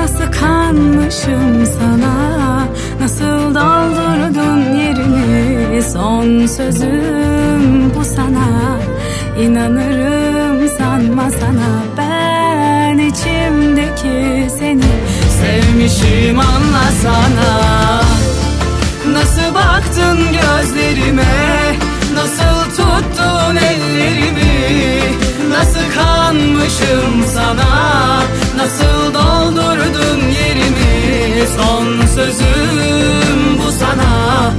[0.00, 2.66] Nasıl kanmışım sana?
[3.00, 8.78] Nasıl doldurdun yerimi Son sözüm bu sana.
[9.40, 11.70] İnanırım sanma sana.
[11.96, 14.82] Ben içimdeki seni
[15.40, 18.00] Sevmişim anlasana
[19.12, 21.24] Nasıl baktın gözlerime?
[22.14, 28.22] Nasıl tuttun ellerimi Nasıl kanmışım sana?
[28.56, 31.46] Nasıl doldurdun yerimi?
[31.56, 34.52] Son sözüm bu sana.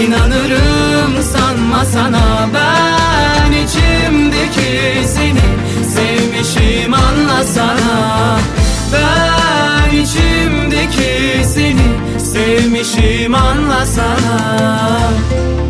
[0.00, 2.48] İnanırım sanma sana.
[2.54, 5.46] Ben içimdeki seni
[5.94, 8.38] Sevmişim anlasana.
[8.92, 14.36] Ben içimdeki seni Sevmişim anlasana.
[15.36, 15.65] Allah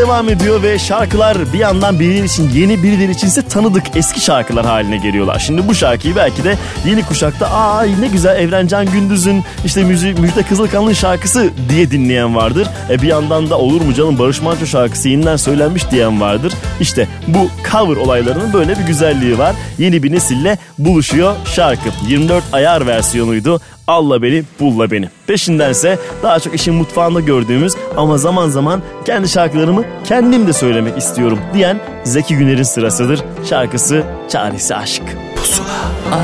[0.00, 4.96] devam ediyor ve şarkılar bir yandan birileri için yeni birileri içinse tanıdık eski şarkılar haline
[4.96, 5.38] geliyorlar.
[5.38, 10.42] Şimdi bu şarkıyı belki de yeni kuşakta aa ne güzel Evrencan Gündüz'ün işte müzik Müjde
[10.42, 12.68] Kızılkan'ın şarkısı diye dinleyen vardır.
[12.90, 16.52] E bir yandan da olur mu canım Barış Manço şarkısı yeniden söylenmiş diyen vardır.
[16.80, 19.56] İşte bu cover olaylarının böyle bir güzelliği var.
[19.78, 21.88] Yeni bir nesille buluşuyor şarkı.
[22.08, 23.60] 24 ayar versiyonuydu.
[23.90, 25.08] Alla beni, bulla beni.
[25.26, 31.38] Peşindense daha çok işin mutfağında gördüğümüz ama zaman zaman kendi şarkılarımı kendim de söylemek istiyorum
[31.54, 33.20] diyen Zeki Güner'in sırasıdır.
[33.48, 35.02] Şarkısı Çaresi Aşk.
[35.36, 35.66] Pusula.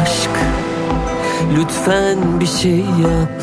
[0.02, 0.30] Aşk
[1.56, 3.42] lütfen bir şey yap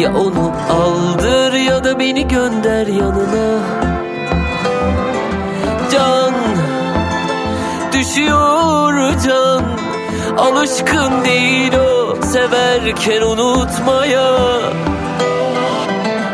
[0.00, 3.58] Ya onu aldır ya da beni gönder yanına
[5.92, 6.34] Can
[7.92, 9.62] düşüyor can
[10.38, 11.95] Alışkın değil o
[12.36, 14.28] severken unutmaya.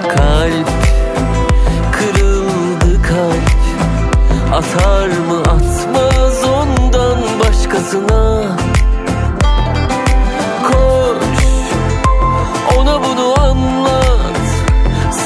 [0.08, 0.70] Kalp
[1.92, 3.52] kırıldı kalp
[4.54, 8.42] Atar mı atmaz ondan başkasına.
[10.62, 11.44] Koş
[12.78, 14.46] ona bunu anlat.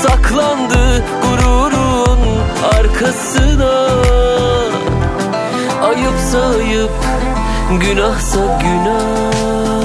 [0.03, 2.21] Saklandı gururun
[2.79, 3.89] arkasına.
[5.83, 6.91] Ayıpsa ayıp
[7.81, 9.76] Günahsa günah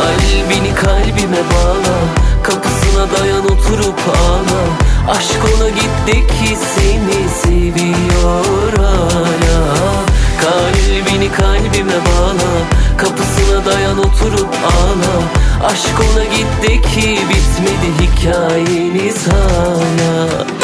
[0.00, 1.96] Kalbini kalbime bağla.
[2.42, 4.62] Kapısına dayan oturup ağla.
[5.16, 9.60] Aşk ona gitti ki seni seviyor hala.
[10.40, 12.50] Kalbini kalbime bağla.
[12.96, 15.22] Kapısına dayan oturup ağla.
[15.72, 20.59] Aşk ona gitti ki bitmedi hikayeniz hala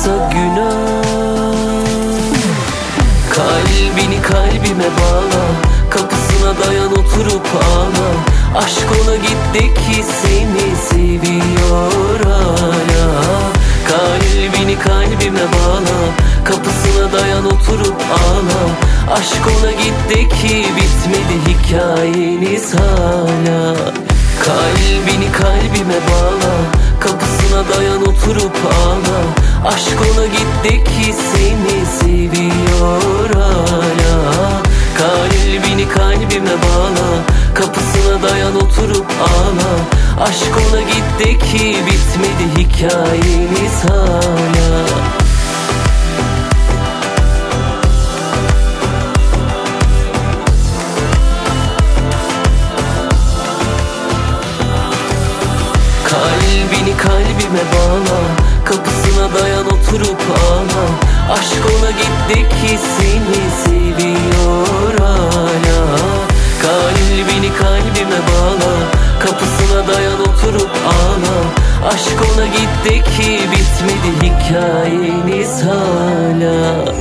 [0.00, 1.00] günahsa günah.
[3.30, 5.44] Kalbini kalbime bağla
[5.90, 8.08] Kapısına dayan oturup ağla.
[8.64, 13.22] Aşk ona gitti ki seni seviyor hala.
[13.88, 15.98] Kalbini kalbime bağla
[16.44, 18.60] Kapısına dayan oturup ağla.
[19.18, 23.74] Aşk ona gitti ki bitmedi hikayeniz hala.
[24.44, 26.54] Kalbini kalbime bağla
[27.00, 29.20] Kapısına dayan oturup ağla.
[29.74, 34.62] Aşk ona gitti ki seni seviyor hala.
[34.98, 37.08] Kalbini kalbime bağla.
[37.54, 39.70] Kapısına dayan oturup ağla.
[40.28, 45.19] Aşk ona gitti ki bitmedi hikayeniz hala
[56.90, 58.20] Kalbini kalbime bağla
[58.64, 60.84] Kapısına dayan oturup ağla.
[61.32, 65.96] Aşk ona gitti ki seni seviyor hala.
[66.62, 68.74] Kalbini kalbime bağla
[69.20, 71.90] Kapısına dayan oturup ağla.
[71.94, 76.94] Aşk ona gitti ki bitmedi hikayeniz hala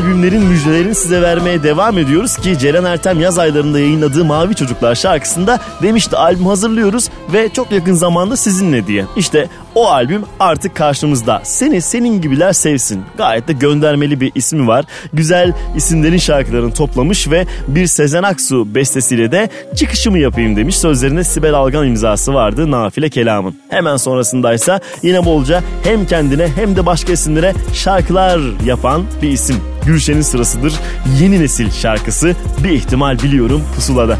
[0.00, 5.60] albümlerin müjdelerini size vermeye devam ediyoruz ki Ceren Ertem yaz aylarında yayınladığı Mavi Çocuklar şarkısında
[5.82, 9.04] demişti albüm hazırlıyoruz ve çok yakın zamanda sizinle diye.
[9.16, 11.40] İşte o albüm artık karşımızda.
[11.44, 13.02] Seni senin gibiler sevsin.
[13.16, 14.84] Gayet de göndermeli bir ismi var.
[15.12, 20.78] Güzel isimlerin şarkılarını toplamış ve bir Sezen Aksu bestesiyle de çıkışımı yapayım demiş.
[20.78, 23.56] Sözlerinde Sibel Algan imzası vardı Nafile Kelam'ın.
[23.68, 29.69] Hemen sonrasındaysa yine bolca hem kendine hem de başka isimlere şarkılar yapan bir isim.
[29.86, 30.74] Gülşen'in sırasıdır.
[31.20, 34.18] Yeni nesil şarkısı bir ihtimal biliyorum pusulada.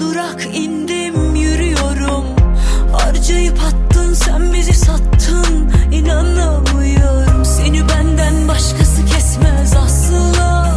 [0.00, 2.24] Durak indim yürüyorum.
[2.92, 5.72] Harcayıp attın sen bizi sattın.
[5.92, 7.44] İnanamıyorum.
[7.44, 10.72] Seni benden başkası kesmez asla.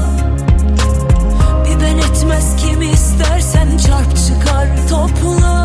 [1.65, 5.60] Bir ben etmez kimi istersen çarp çıkar topla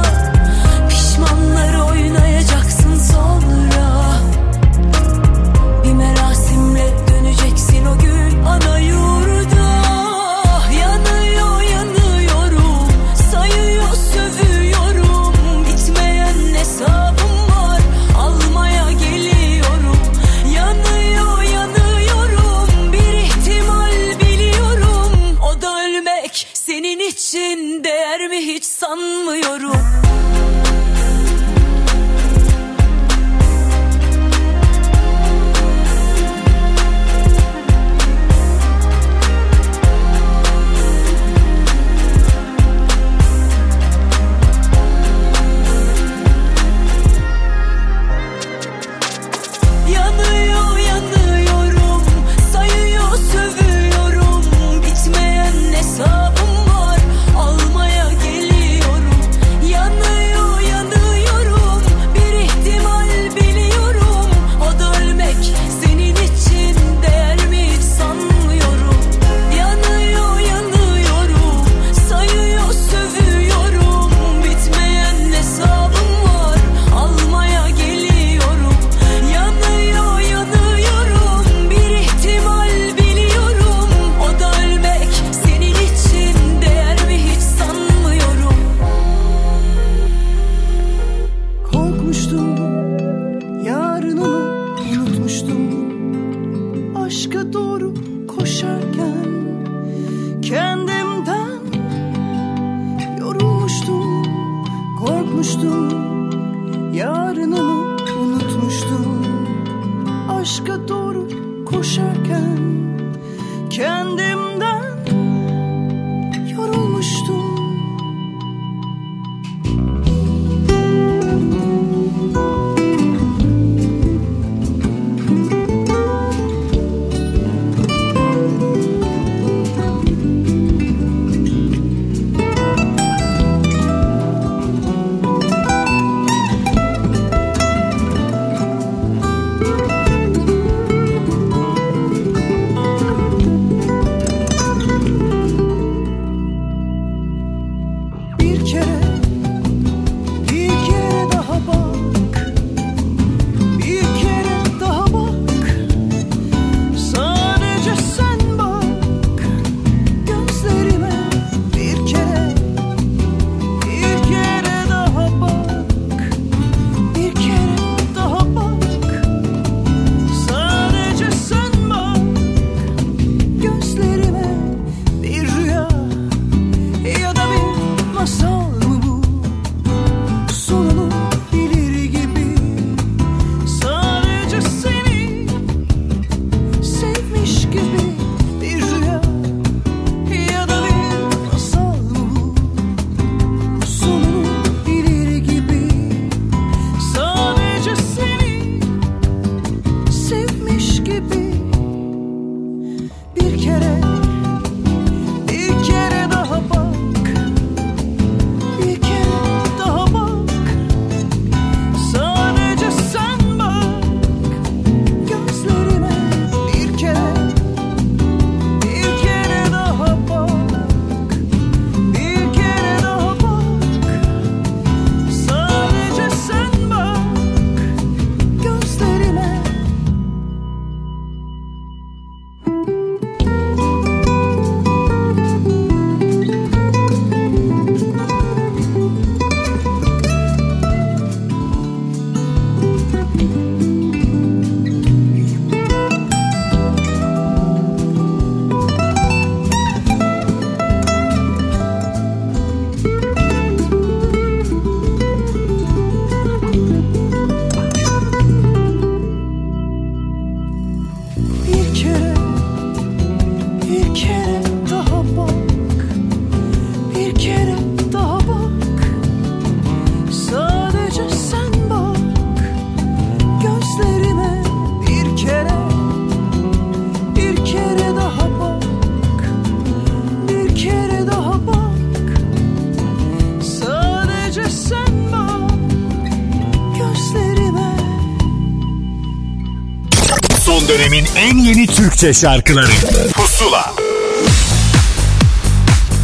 [292.16, 292.86] Türkçe şarkıları
[293.34, 293.92] Pusula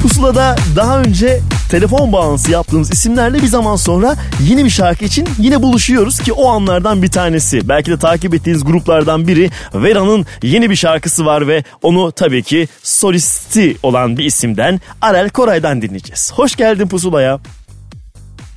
[0.03, 1.41] Pusula'da daha önce
[1.71, 6.49] telefon bağlantısı yaptığımız isimlerle bir zaman sonra yeni bir şarkı için yine buluşuyoruz ki o
[6.49, 7.69] anlardan bir tanesi.
[7.69, 12.69] Belki de takip ettiğiniz gruplardan biri Vera'nın yeni bir şarkısı var ve onu tabii ki
[12.83, 16.33] solisti olan bir isimden Arel Koray'dan dinleyeceğiz.
[16.35, 17.39] Hoş geldin Pusula'ya.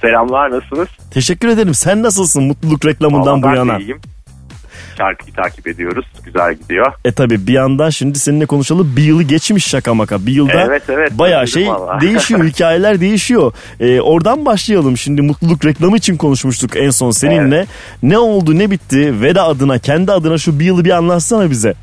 [0.02, 0.88] Selamlar nasılsınız?
[1.12, 1.74] Teşekkür ederim.
[1.74, 3.80] Sen nasılsın mutluluk reklamından Vallahi bu ben yana?
[3.80, 4.02] de iyiyim.
[4.98, 6.06] Şarkıyı takip ediyoruz.
[6.24, 6.94] Güzel gidiyor.
[7.06, 10.26] E tabi bir yandan şimdi seninle konuşalım bir yılı geçmiş şaka maka.
[10.26, 12.02] Bir yılda Evet, evet, bayağı şey valla.
[12.02, 13.54] değişiyor hikayeler değişiyor.
[13.80, 17.66] E, oradan başlayalım şimdi mutluluk reklamı için konuşmuştuk en son seninle.
[18.04, 21.74] Ne oldu ne bitti Veda adına kendi adına şu bir yılı bir anlatsana bize.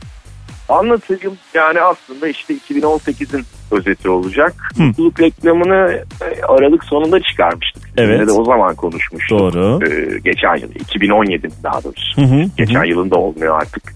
[0.73, 1.39] Anlatayım.
[1.55, 4.55] Yani aslında işte 2018'in özeti olacak.
[4.77, 4.83] Hı.
[4.83, 7.83] Mutluluk reklamını e, Aralık sonunda çıkarmıştık.
[7.97, 8.29] Evet.
[8.29, 9.39] de o zaman konuşmuştuk.
[9.39, 9.79] Doğru.
[9.87, 12.23] Ee, geçen yıl 2017'nin daha doğrusu.
[12.23, 12.87] Hı hı, Geçen hı.
[12.87, 13.93] yılında olmuyor artık.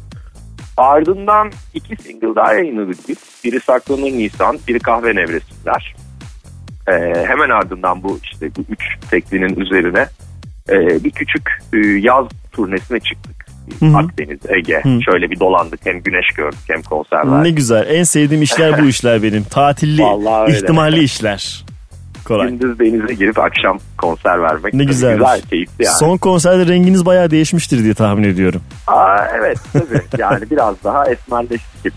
[0.77, 3.17] Ardından iki single daha yayınladık biz.
[3.45, 5.95] Biri Saklanır Nisan, biri Kahve Nevresimler.
[6.89, 6.93] Ee,
[7.27, 10.07] hemen ardından bu işte bu üç teklinin üzerine
[10.69, 13.36] e, bir küçük e, yaz turnesine çıktık.
[13.81, 13.97] Hı hı.
[13.97, 14.81] Akdeniz, Ege.
[14.83, 14.99] Hı.
[15.11, 15.81] Şöyle bir dolandık.
[15.87, 17.45] Hem güneş gördük hem konserler.
[17.45, 19.43] Ne güzel en sevdiğim işler bu işler benim.
[19.45, 20.03] Tatilli
[20.49, 21.65] ihtimalli işler.
[22.25, 22.49] Koray.
[22.49, 24.75] Gündüz denize girip akşam konser vermek.
[24.75, 25.19] Ne güzelmiş.
[25.19, 25.97] Güzel, keyifli yani.
[25.97, 28.61] Son konserde renginiz bayağı değişmiştir diye tahmin ediyorum.
[28.87, 30.03] Aa, evet tabii.
[30.19, 31.93] Yani biraz daha esmerleştik.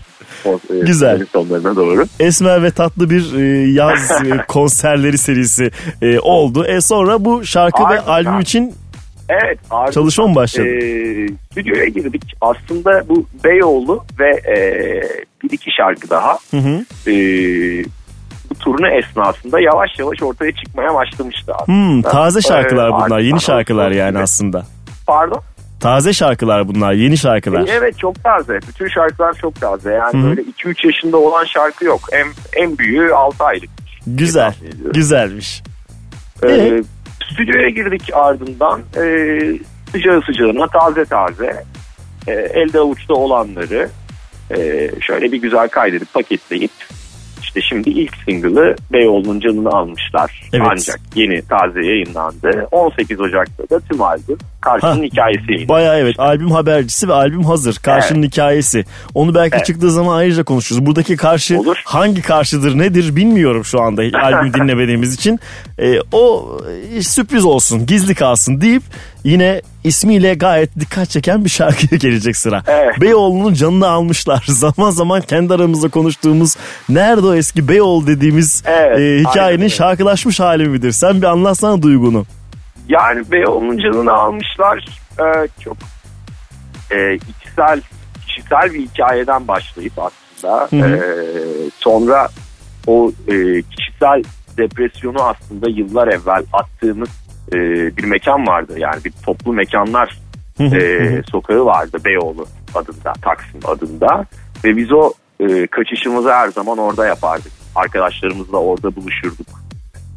[0.46, 1.26] E, Güzel.
[1.32, 2.04] sonlarına doğru.
[2.20, 5.70] Esmer ve tatlı bir e, yaz e, konserleri serisi
[6.02, 6.64] e, oldu.
[6.66, 8.74] E sonra bu şarkı ve Ardından- albüm için
[9.30, 9.58] Evet.
[9.70, 10.66] ardından, Çalışma mı başladı?
[10.68, 12.22] e, stüdyoya girdik.
[12.40, 14.56] Aslında bu Beyoğlu ve e,
[15.42, 16.84] bir iki şarkı daha hı hı.
[17.10, 17.14] e,
[18.50, 21.78] bu turne esnasında yavaş yavaş ortaya çıkmaya başlamıştı aslında.
[21.88, 23.18] Hmm, taze şarkılar E, bunlar.
[23.20, 24.66] Yeni şarkılar yani aslında.
[25.06, 25.40] Pardon?
[25.80, 26.92] Taze şarkılar bunlar.
[26.92, 27.60] Yeni şarkılar.
[27.68, 28.58] E, Evet çok taze.
[28.68, 29.90] Bütün şarkılar çok taze.
[29.92, 30.28] Yani Hı hı.
[30.30, 32.00] böyle 2-3 yaşında olan şarkı yok.
[32.12, 32.26] En,
[32.62, 33.70] en büyüğü 6 aylık.
[34.06, 34.54] Güzel.
[34.94, 35.62] Güzelmiş.
[36.44, 36.82] Ee,
[37.32, 39.38] stüdyoya girdik ardından e,
[39.92, 41.64] sıcağı sıcağına taze taze
[42.26, 43.88] e, elde avuçta olanları
[44.50, 46.70] e, şöyle bir güzel kaydedip paketleyip
[47.42, 50.50] işte şimdi ilk single'ı Beyoğlu'nun canını almışlar.
[50.52, 50.66] Evet.
[50.70, 52.68] Ancak yeni taze yayınlandı.
[52.70, 55.02] 18 Ocak'ta da tüm albüm Karşının Ha.
[55.02, 55.68] hikayesi yayınlandı.
[55.68, 57.76] Baya evet albüm habercisi ve albüm hazır.
[57.76, 58.84] Karşının hikayesi.
[59.14, 59.66] Onu belki Evet.
[59.66, 60.86] çıktığı zaman ayrıca konuşuruz.
[60.86, 65.40] Buradaki karşı hangi karşıdır nedir bilmiyorum şu anda albüm dinlemediğimiz için.
[65.78, 66.58] E, o
[66.96, 68.82] e, sürpriz olsun gizli kalsın deyip
[69.24, 72.62] yine ismiyle gayet dikkat çeken bir şarkıya gelecek sıra.
[72.66, 73.00] Evet.
[73.00, 74.44] Beyoğlu'nun canını almışlar.
[74.48, 76.56] Zaman zaman kendi aramızda konuştuğumuz
[76.88, 79.68] nerede o eski Beyoğlu dediğimiz Evet, e, aynen hikayenin öyle.
[79.74, 80.92] şarkılaşmış hali midir?
[80.92, 82.26] Sen bir anlatsana duygunu.
[82.90, 85.00] Yani Beyoğlu'nun canını almışlar.
[85.20, 85.76] Ee, çok
[86.90, 87.80] e, içsel,
[88.26, 90.96] kişisel bir hikayeden başlayıp aslında Hı hı.
[90.96, 91.02] e,
[91.78, 92.28] sonra
[92.86, 94.22] o e, kişisel
[94.56, 97.08] depresyonu aslında yıllar evvel attığımız
[97.52, 97.56] e,
[97.96, 98.72] bir mekan vardı.
[98.76, 100.18] Yani bir toplu mekanlar
[100.58, 104.26] Hı hı, e, sokağı vardı Beyoğlu adında, Taksim adında.
[104.64, 107.52] Ve biz o e, kaçışımızı her zaman orada yapardık.
[107.74, 109.46] Arkadaşlarımızla orada buluşurduk.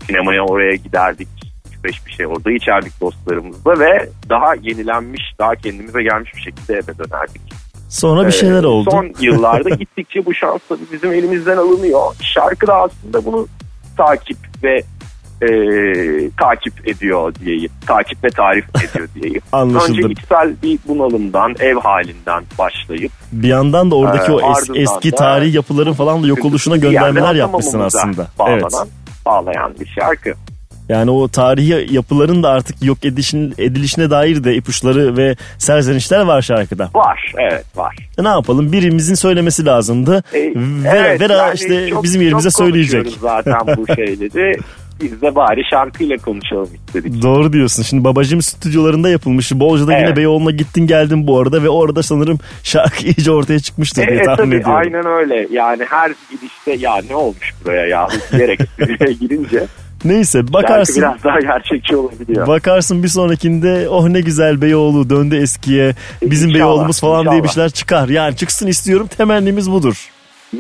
[0.08, 1.43] Sinemaya oraya giderdik.
[1.84, 6.98] 3-5 bir şey orada içerdik dostlarımızla ve daha yenilenmiş, daha kendimize gelmiş bir şekilde eve
[6.98, 7.42] dönerdik.
[7.90, 8.90] Sonra bir şeyler Ee, oldu.
[8.92, 12.02] Son yıllarda gittikçe bu şans tabii bizim elimizden alınıyor.
[12.22, 13.48] Şarkı da aslında bunu
[13.98, 14.84] takip ve
[15.42, 15.50] e,
[16.40, 17.72] takip ediyor diyeyim.
[17.88, 19.42] Takip ve tarif ediyor diyeyim.
[19.52, 19.98] Anlaşıldı.
[19.98, 25.12] Önce içsel bir bunalımdan, ev halinden başlayıp Bir yandan da oradaki Ee, o es- eski
[25.12, 28.28] da- tarihi yapıların falan da yok oluşuna göndermeler yapmışsın aslında.
[28.40, 28.74] Bağlanan, Evet.
[29.26, 30.34] bağlayan bir şarkı.
[30.90, 36.42] Yani o tarihi yapıların da artık yok edişin, edilişine dair de ipuçları ve serzenişler var
[36.42, 36.90] şarkıda.
[36.94, 37.96] Var, evet var.
[38.20, 38.72] E ne yapalım?
[38.72, 40.24] Birimizin söylemesi lazımdı.
[40.34, 40.40] E,
[40.84, 43.08] Vera, evet, Vera yani işte çok- bizim yerimize çok söyleyecek.
[43.22, 44.58] zaten bu şeyleri.
[45.02, 47.22] Biz de bari şarkıyla konuşalım istedik.
[47.22, 47.84] Doğru diyorsun.
[47.84, 49.52] Şimdi babacığım stüdyolarında yapılmış.
[49.52, 50.18] Bolca'da yine Evet.
[50.18, 54.38] Beyoğlu'na gittin geldin bu arada ve orada sanırım şarkı iyice ortaya çıkmıştır diye Evet tahmin
[54.38, 54.76] tabii ediyorum.
[54.76, 55.48] aynen öyle.
[55.52, 59.64] Yani her gidişte ya ne olmuş buraya ya diyerek stüdyoya girince
[60.06, 61.02] Neyse bakarsın.
[61.02, 62.48] şarkı biraz daha gerçekçi olabiliyor.
[62.48, 67.38] Bakarsın bir sonrakinde oh ne güzel Beyoğlu döndü eskiye bizim İnşallah, Beyoğlu'muz falan diye bir
[67.38, 67.54] inşallah.
[67.54, 68.10] şeyler çıkar.
[68.10, 70.10] Yani çıksın istiyorum temennimiz budur.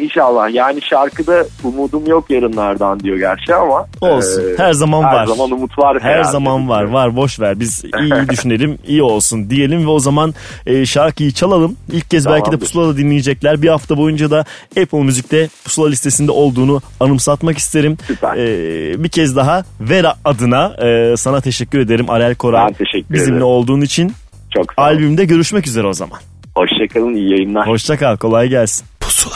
[0.01, 3.85] İnşallah yani şarkıda umudum yok yarınlardan diyor gerçi ama.
[4.01, 4.41] Olsun.
[4.41, 5.25] e, her zaman her var.
[5.25, 5.97] zaman umut var.
[6.01, 6.31] Her herhalde.
[6.31, 6.83] zaman var.
[6.83, 7.59] Var boş ver.
[7.59, 10.33] Biz iyi, iyi düşünelim, iyi olsun diyelim ve o zaman
[10.65, 11.75] e, şarkıyı çalalım.
[11.91, 12.65] İlk kez belki de Tamamdır.
[12.65, 13.61] Pusula'da dinleyecekler.
[13.61, 14.45] Bir hafta boyunca da
[14.81, 17.97] Apple Müzik'te Pusula listesinde olduğunu anımsatmak isterim.
[18.37, 22.67] E, bir kez daha Vera adına e, sana teşekkür ederim Arel Koray.
[22.67, 23.47] Ben teşekkür Bizimle ederim.
[23.47, 24.11] olduğun için.
[24.53, 24.85] Çok sağ ol.
[24.85, 26.19] Albümde görüşmek üzere o zaman.
[26.55, 27.67] Hoşçakalın iyi yayınlar.
[27.67, 28.85] Hoşça kal kolay gelsin.
[28.99, 29.35] Pusula.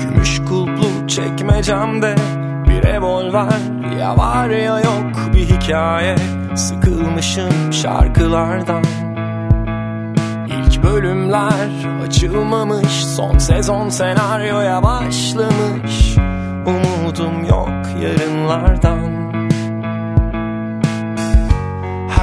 [0.00, 2.14] Gümüş kulplu çekmecemde
[2.68, 3.60] bir revolver
[4.00, 6.16] Ya var ya yok bir hikaye.
[6.54, 8.84] Sıkılmışım şarkılardan.
[10.46, 11.68] İlk bölümler
[12.06, 13.04] açılmamış.
[13.04, 16.16] Son sezon senaryoya başlamış.
[16.66, 19.00] Umudum yok yarınlardan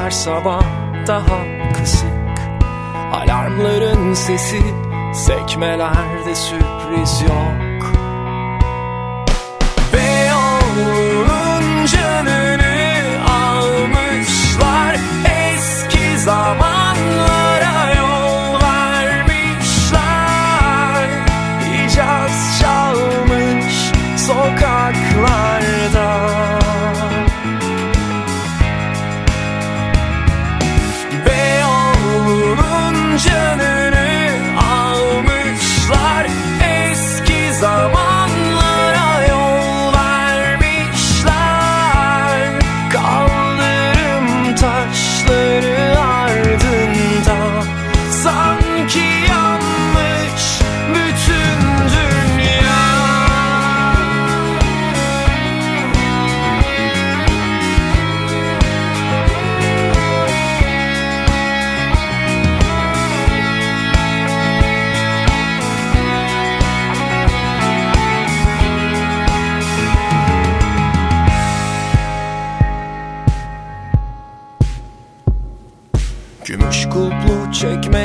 [0.07, 0.61] Her sabah
[1.07, 1.43] daha
[1.73, 2.07] kısık.
[3.11, 4.61] Alarmların sesi
[5.13, 7.66] Sekmelerde sürpriz yok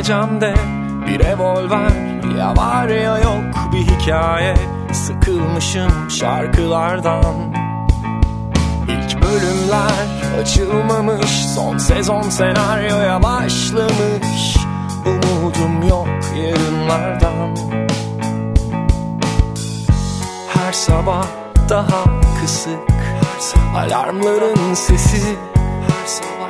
[0.03, 0.55] çekmecemde
[1.07, 1.93] bir revolver
[2.39, 4.55] Ya var ya yok bir hikaye.
[4.93, 7.55] Sıkılmışım şarkılardan.
[8.89, 14.57] İlk bölümler açılmamış Son sezon senaryoya başlamış.
[15.07, 17.57] Umudum yok yarınlardan.
[20.49, 21.27] Her sabah
[21.69, 22.05] daha
[22.41, 22.93] kısık
[23.77, 25.37] Alarmların sesi.
[25.89, 26.42] Her sabah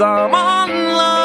[0.00, 1.15] I'm on.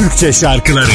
[0.00, 0.90] Türkçe şarkıları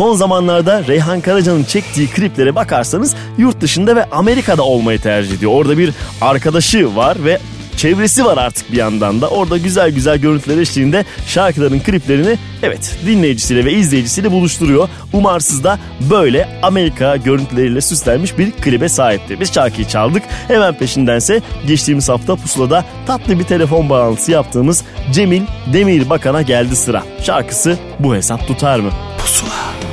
[0.00, 5.52] son zamanlarda Reyhan Karaca'nın çektiği kliplere bakarsanız yurt dışında ve Amerika'da olmayı tercih ediyor.
[5.54, 7.38] Orada bir arkadaşı var ve
[7.76, 9.28] çevresi var artık bir yandan da.
[9.28, 14.88] Orada güzel güzel görüntüler eşliğinde şarkıların kliplerini evet dinleyicisiyle ve izleyicisiyle buluşturuyor.
[15.12, 15.78] Umarsız da
[16.10, 19.40] böyle Amerika görüntüleriyle süslenmiş bir klibe sahipti.
[19.40, 20.22] Biz şarkıyı çaldık.
[20.48, 27.02] Hemen peşindense geçtiğimiz hafta pusulada tatlı bir telefon bağlantısı yaptığımız Cemil Demir Bakan'a geldi sıra.
[27.22, 28.90] Şarkısı bu hesap tutar mı?
[29.18, 29.89] Pusula.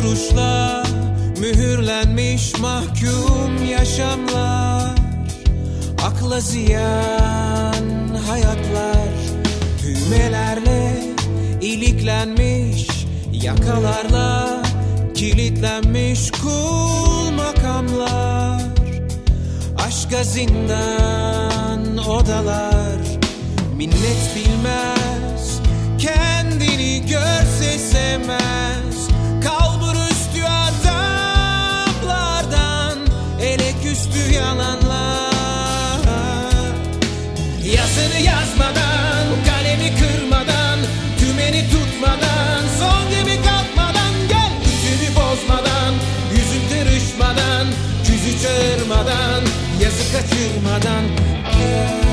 [0.00, 0.82] Üç kuruşla
[1.40, 4.94] mühürlenmiş mahkum yaşamlar
[6.04, 9.08] Akla ziyan hayatlar
[9.82, 11.02] Düğmelerle
[11.60, 12.88] iliklenmiş
[13.32, 14.62] yakalarla
[15.14, 18.62] kilitlenmiş kul makamlar
[19.86, 22.98] Aşka zindan odalar
[23.76, 25.60] Minnet bilmez
[25.98, 28.89] Kendini görse sevmez
[34.28, 35.30] Yalanlar.
[37.64, 40.78] Yazını yazmadan Kalemi kırmadan
[41.18, 45.94] Tümeni tutmadan Son gibi kalkmadan Gel ütünü bozmadan
[46.32, 47.66] Yüzün kırışmadan
[48.08, 49.42] Yüzü çağırmadan
[49.82, 51.04] Yazı kaçırmadan.
[51.58, 52.09] Gel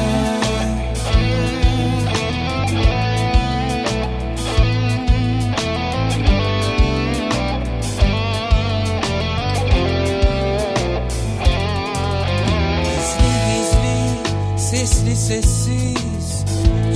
[15.27, 16.45] sessiz.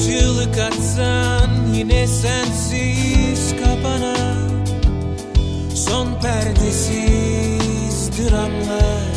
[0.06, 3.54] Çığlık atsan yine sensiz.
[3.64, 4.16] Kapana
[5.76, 8.10] Son perdesiz.
[8.18, 9.12] Dramlar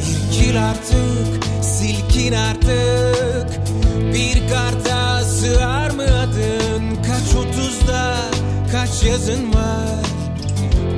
[0.00, 3.60] İrkil artık, silkin artık.
[4.14, 7.02] Bir karta sığar mı adın?
[7.06, 8.16] Kaç otuzda,
[8.72, 10.06] kaç yazın var?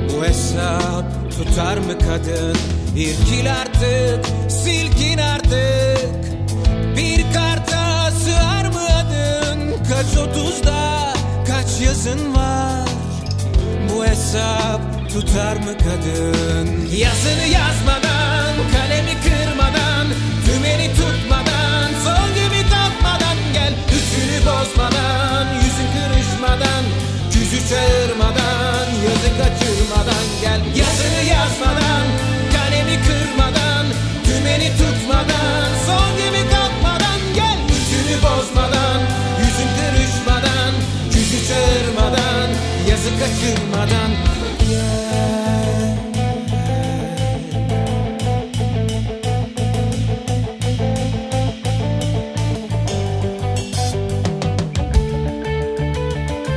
[0.09, 1.05] Bu hesap
[1.37, 2.57] tutar mı kadın?
[2.95, 5.90] İrkil artık, silkin artık
[10.01, 11.13] Kaç otuzda,
[11.47, 12.89] kaç yazın var?
[13.89, 14.81] Bu hesap
[15.13, 16.67] tutar mı kadın?
[16.95, 20.07] Yazını yazmadan, kalemi kırmadan
[20.45, 23.73] Tümeni tutmadan, son gibi kalkmadan Gel.
[23.97, 26.83] Ütünü bozmadan, yüzün kırışmadan
[27.33, 30.61] Yüzü çağırmadan, yazı kaçırmadan Gel.
[30.81, 32.05] Yazını yazmadan,
[32.53, 33.85] kalemi kırmadan
[34.25, 37.57] Tümeni tutmadan, son gibi kalkmadan Gel.
[37.75, 38.70] Ütünü bozmadan,
[42.01, 42.49] çağırmadan,
[42.89, 44.11] yazı kaçırmadan.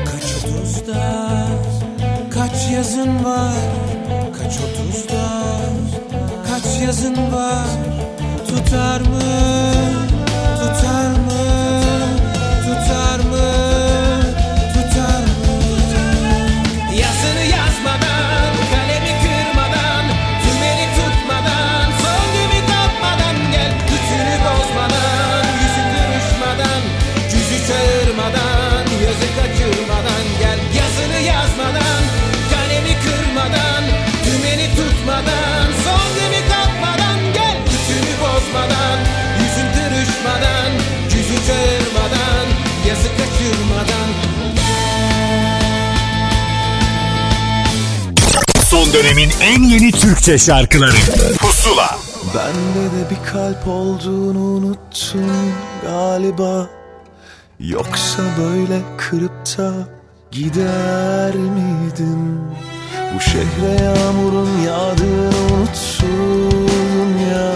[0.05, 1.49] Kaç otuzda
[2.31, 3.55] Kaç yazın var?
[4.39, 5.25] Kaç otuzda
[6.49, 7.67] Kaç yazın var?
[8.49, 9.74] Tutar mı
[48.95, 50.97] dönemin en yeni Türkçe şarkıları
[51.39, 51.99] Pusula
[52.35, 55.53] Bende de bir kalp olduğunu unuttun
[55.83, 56.67] galiba
[57.61, 59.73] Yoksa böyle kırıp da
[60.31, 62.41] gider miydin?
[63.15, 67.53] Bu şehre yağmurun yağdığını unuttun ya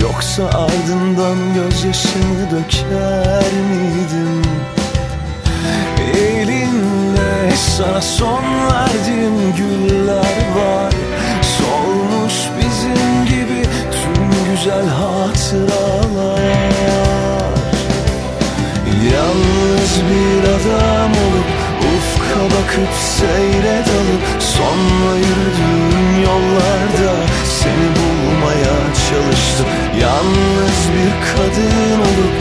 [0.00, 4.42] Yoksa ardından gözyaşını döker miydin?
[7.56, 10.92] Sana son verdiğim güller var.
[11.58, 13.62] Solmuş bizim gibi
[13.92, 16.42] tüm güzel hatıralar.
[19.12, 21.48] Yalnız bir adam olup
[21.96, 27.14] ufka bakıp seyre dalıp Sonra yürüdüğüm yollarda
[27.60, 28.76] seni bulmaya
[29.08, 29.66] çalıştım.
[30.00, 32.32] Yalnız bir kadın olup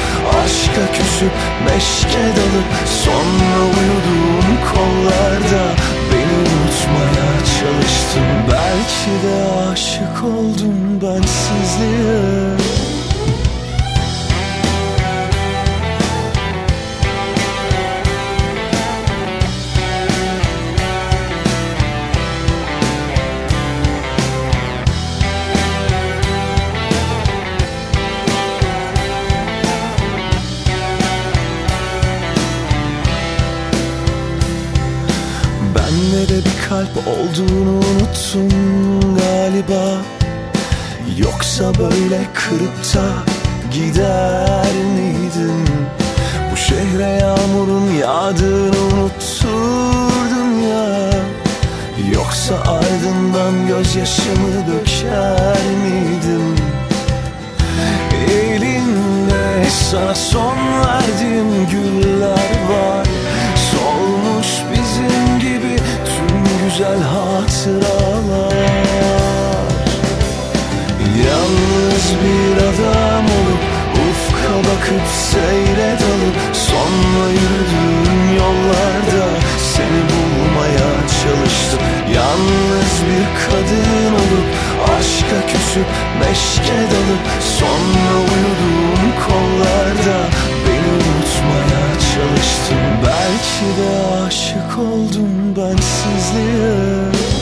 [0.44, 1.32] aşka küsüp
[1.66, 2.68] meşke dalıp
[3.04, 4.41] Sonra uyuduğum
[4.74, 5.64] kollarda
[6.12, 12.81] beni unutmaya çalıştım Belki de aşık oldum bensizliğe
[36.82, 38.50] kalp olduğunu unuttun
[39.16, 39.98] galiba.
[41.18, 43.06] Yoksa böyle kırıp da
[43.74, 45.66] gider miydin
[46.52, 51.10] Bu şehre yağmurun yağdığını unutturdun ya.
[52.14, 56.56] Yoksa ardından gözyaşımı döker miydim?
[58.32, 63.21] Elinde sana son verdiğim güller var
[66.72, 68.54] güzel hatıralar.
[71.26, 73.64] Yalnız bir adam olup
[74.10, 79.28] ufka bakıp seyre dalıp Sonra yürüdüğüm yollarda
[79.74, 81.80] seni bulmaya çalıştım.
[82.16, 84.48] Yalnız bir kadın olup
[84.84, 85.86] aşka küsüp
[86.20, 87.24] meşke dalıp
[87.60, 90.20] Sonra uyuduğum kollarda
[92.14, 92.78] çalıştım.
[93.06, 97.41] Belki de aşık oldum bensizliğe Yalnız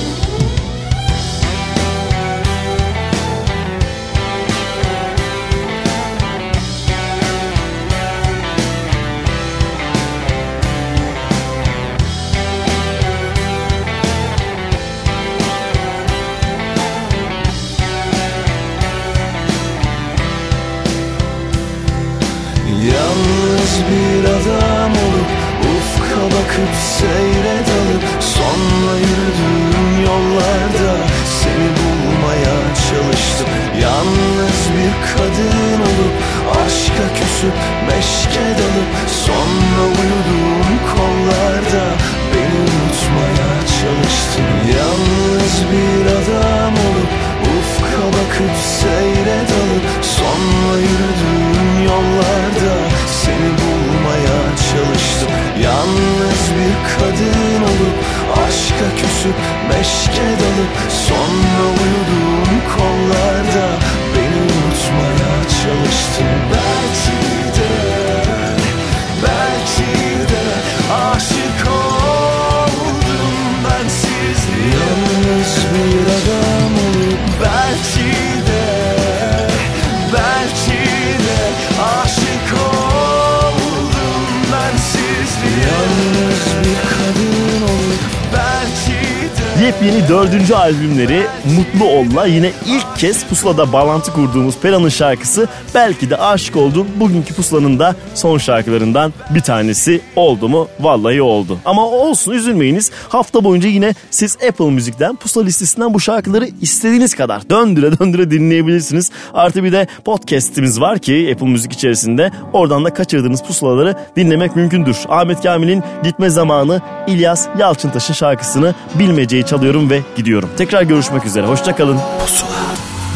[89.84, 91.22] Yepyeni dördüncü albümleri
[91.58, 96.88] Mutlu Ol'la yine ilk kez Pusula'da bağlantı kurduğumuz Pera'nın şarkısı belki de aşık oldum.
[96.96, 100.68] Bugünkü Pusula'nın da son şarkılarından bir tanesi oldu mu?
[100.80, 101.58] Vallahi oldu.
[101.66, 102.92] Ama olsun üzülmeyiniz.
[103.10, 109.12] Hafta boyunca yine siz Apple Müzik'ten Pusula listesinden bu şarkıları istediğiniz kadar döndüre döndüre dinleyebilirsiniz.
[109.34, 112.32] Artı bir de podcast'imiz var ki Apple Müzik içerisinde.
[112.54, 114.98] Oradan da kaçırdığınız pusulaları dinlemek mümkündür.
[115.10, 120.50] Ahmet Kamil'in Gitme Zamanı İlyas Yalçıntaş'ın şarkısını bilmeceyi çalıyorum ve gidiyorum.
[120.58, 121.48] Tekrar görüşmek üzere.
[121.48, 121.98] Hoşçakalın.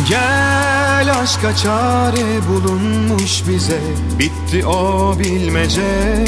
[0.10, 3.80] Gel aşka çare bulunmuş bize
[4.20, 6.26] Bitti o bilmece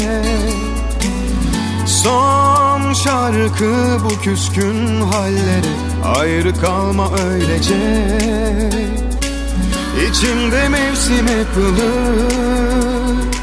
[1.86, 3.74] Son şarkı
[4.04, 5.74] bu küskün hallere
[6.18, 7.76] Ayrı kalma öylece
[10.10, 13.36] İçimde mevsim hep ılık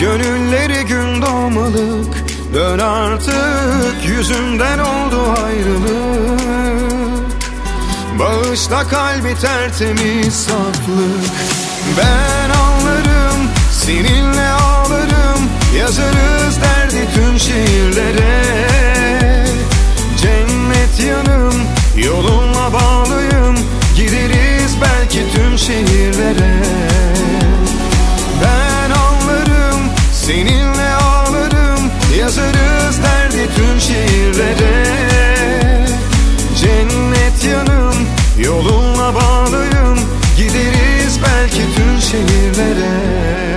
[0.00, 2.23] Gönülleri gün doğmalık
[2.54, 6.40] Dön artık yüzünden oldu ayrılık.
[8.18, 11.32] Bağışla kalbi tertemiz saflık.
[11.98, 15.40] Ben ağlarım seninle ağlarım.
[15.78, 18.44] Yazarız derdi tüm şiirlere.
[20.22, 21.54] Cennet yanım
[21.96, 23.58] yolunla bağlıyım.
[23.96, 26.62] Gideriz belki tüm şehirlere.
[28.42, 29.80] Ben ağlarım
[30.12, 31.13] seninle ağlarım
[32.24, 34.84] Yazarız derdi tüm şiirlere.
[36.60, 37.94] Cennet yanım
[38.38, 39.98] yolunla bağlıyım
[40.36, 43.53] Gideriz belki tüm şehirlere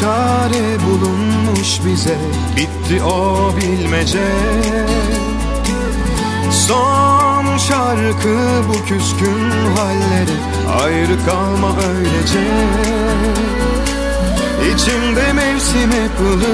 [0.00, 2.16] çare bulunmuş bize.
[2.56, 4.24] Bitti o bilmece.
[6.50, 8.38] Son şarkı
[8.68, 10.36] bu küskün hallere
[10.82, 12.44] Ayrı kalma öylece.
[14.74, 16.44] İçimde mevsim hep ılık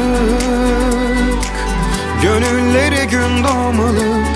[2.22, 4.26] Gönülleri gün doğmalık.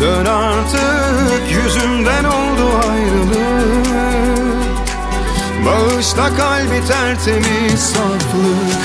[0.00, 4.43] Dön artık yüzümden oldu ayrılık
[5.66, 8.80] Bağışla kalbi tertemiz saflık.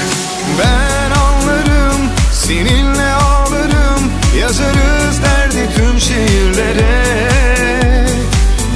[0.60, 2.01] Ben ağlarım
[2.34, 4.11] seninle ağlarım.
[4.39, 7.03] Yazarız derdi tüm şiirlere.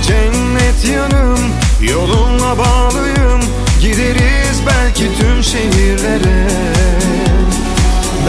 [0.08, 1.40] Cennet yanım
[1.82, 3.42] yolunla bağlıyım.
[3.82, 6.48] Gideriz belki tüm şehirlere.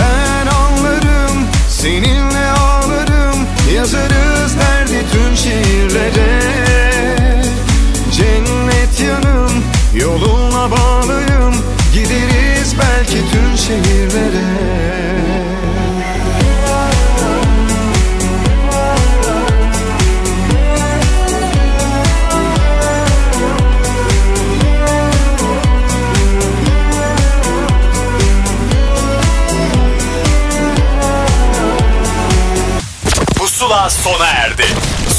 [0.01, 3.47] Ben ağlarım seninle ağlarım.
[3.75, 6.41] Yazarız derdi tüm şiirlere.
[8.13, 8.64] Cennet
[9.95, 11.55] yanım yolunla bağlıyım
[11.95, 14.55] Gideriz belki tüm şehirlere
[33.39, 34.84] Pusula sona erdi.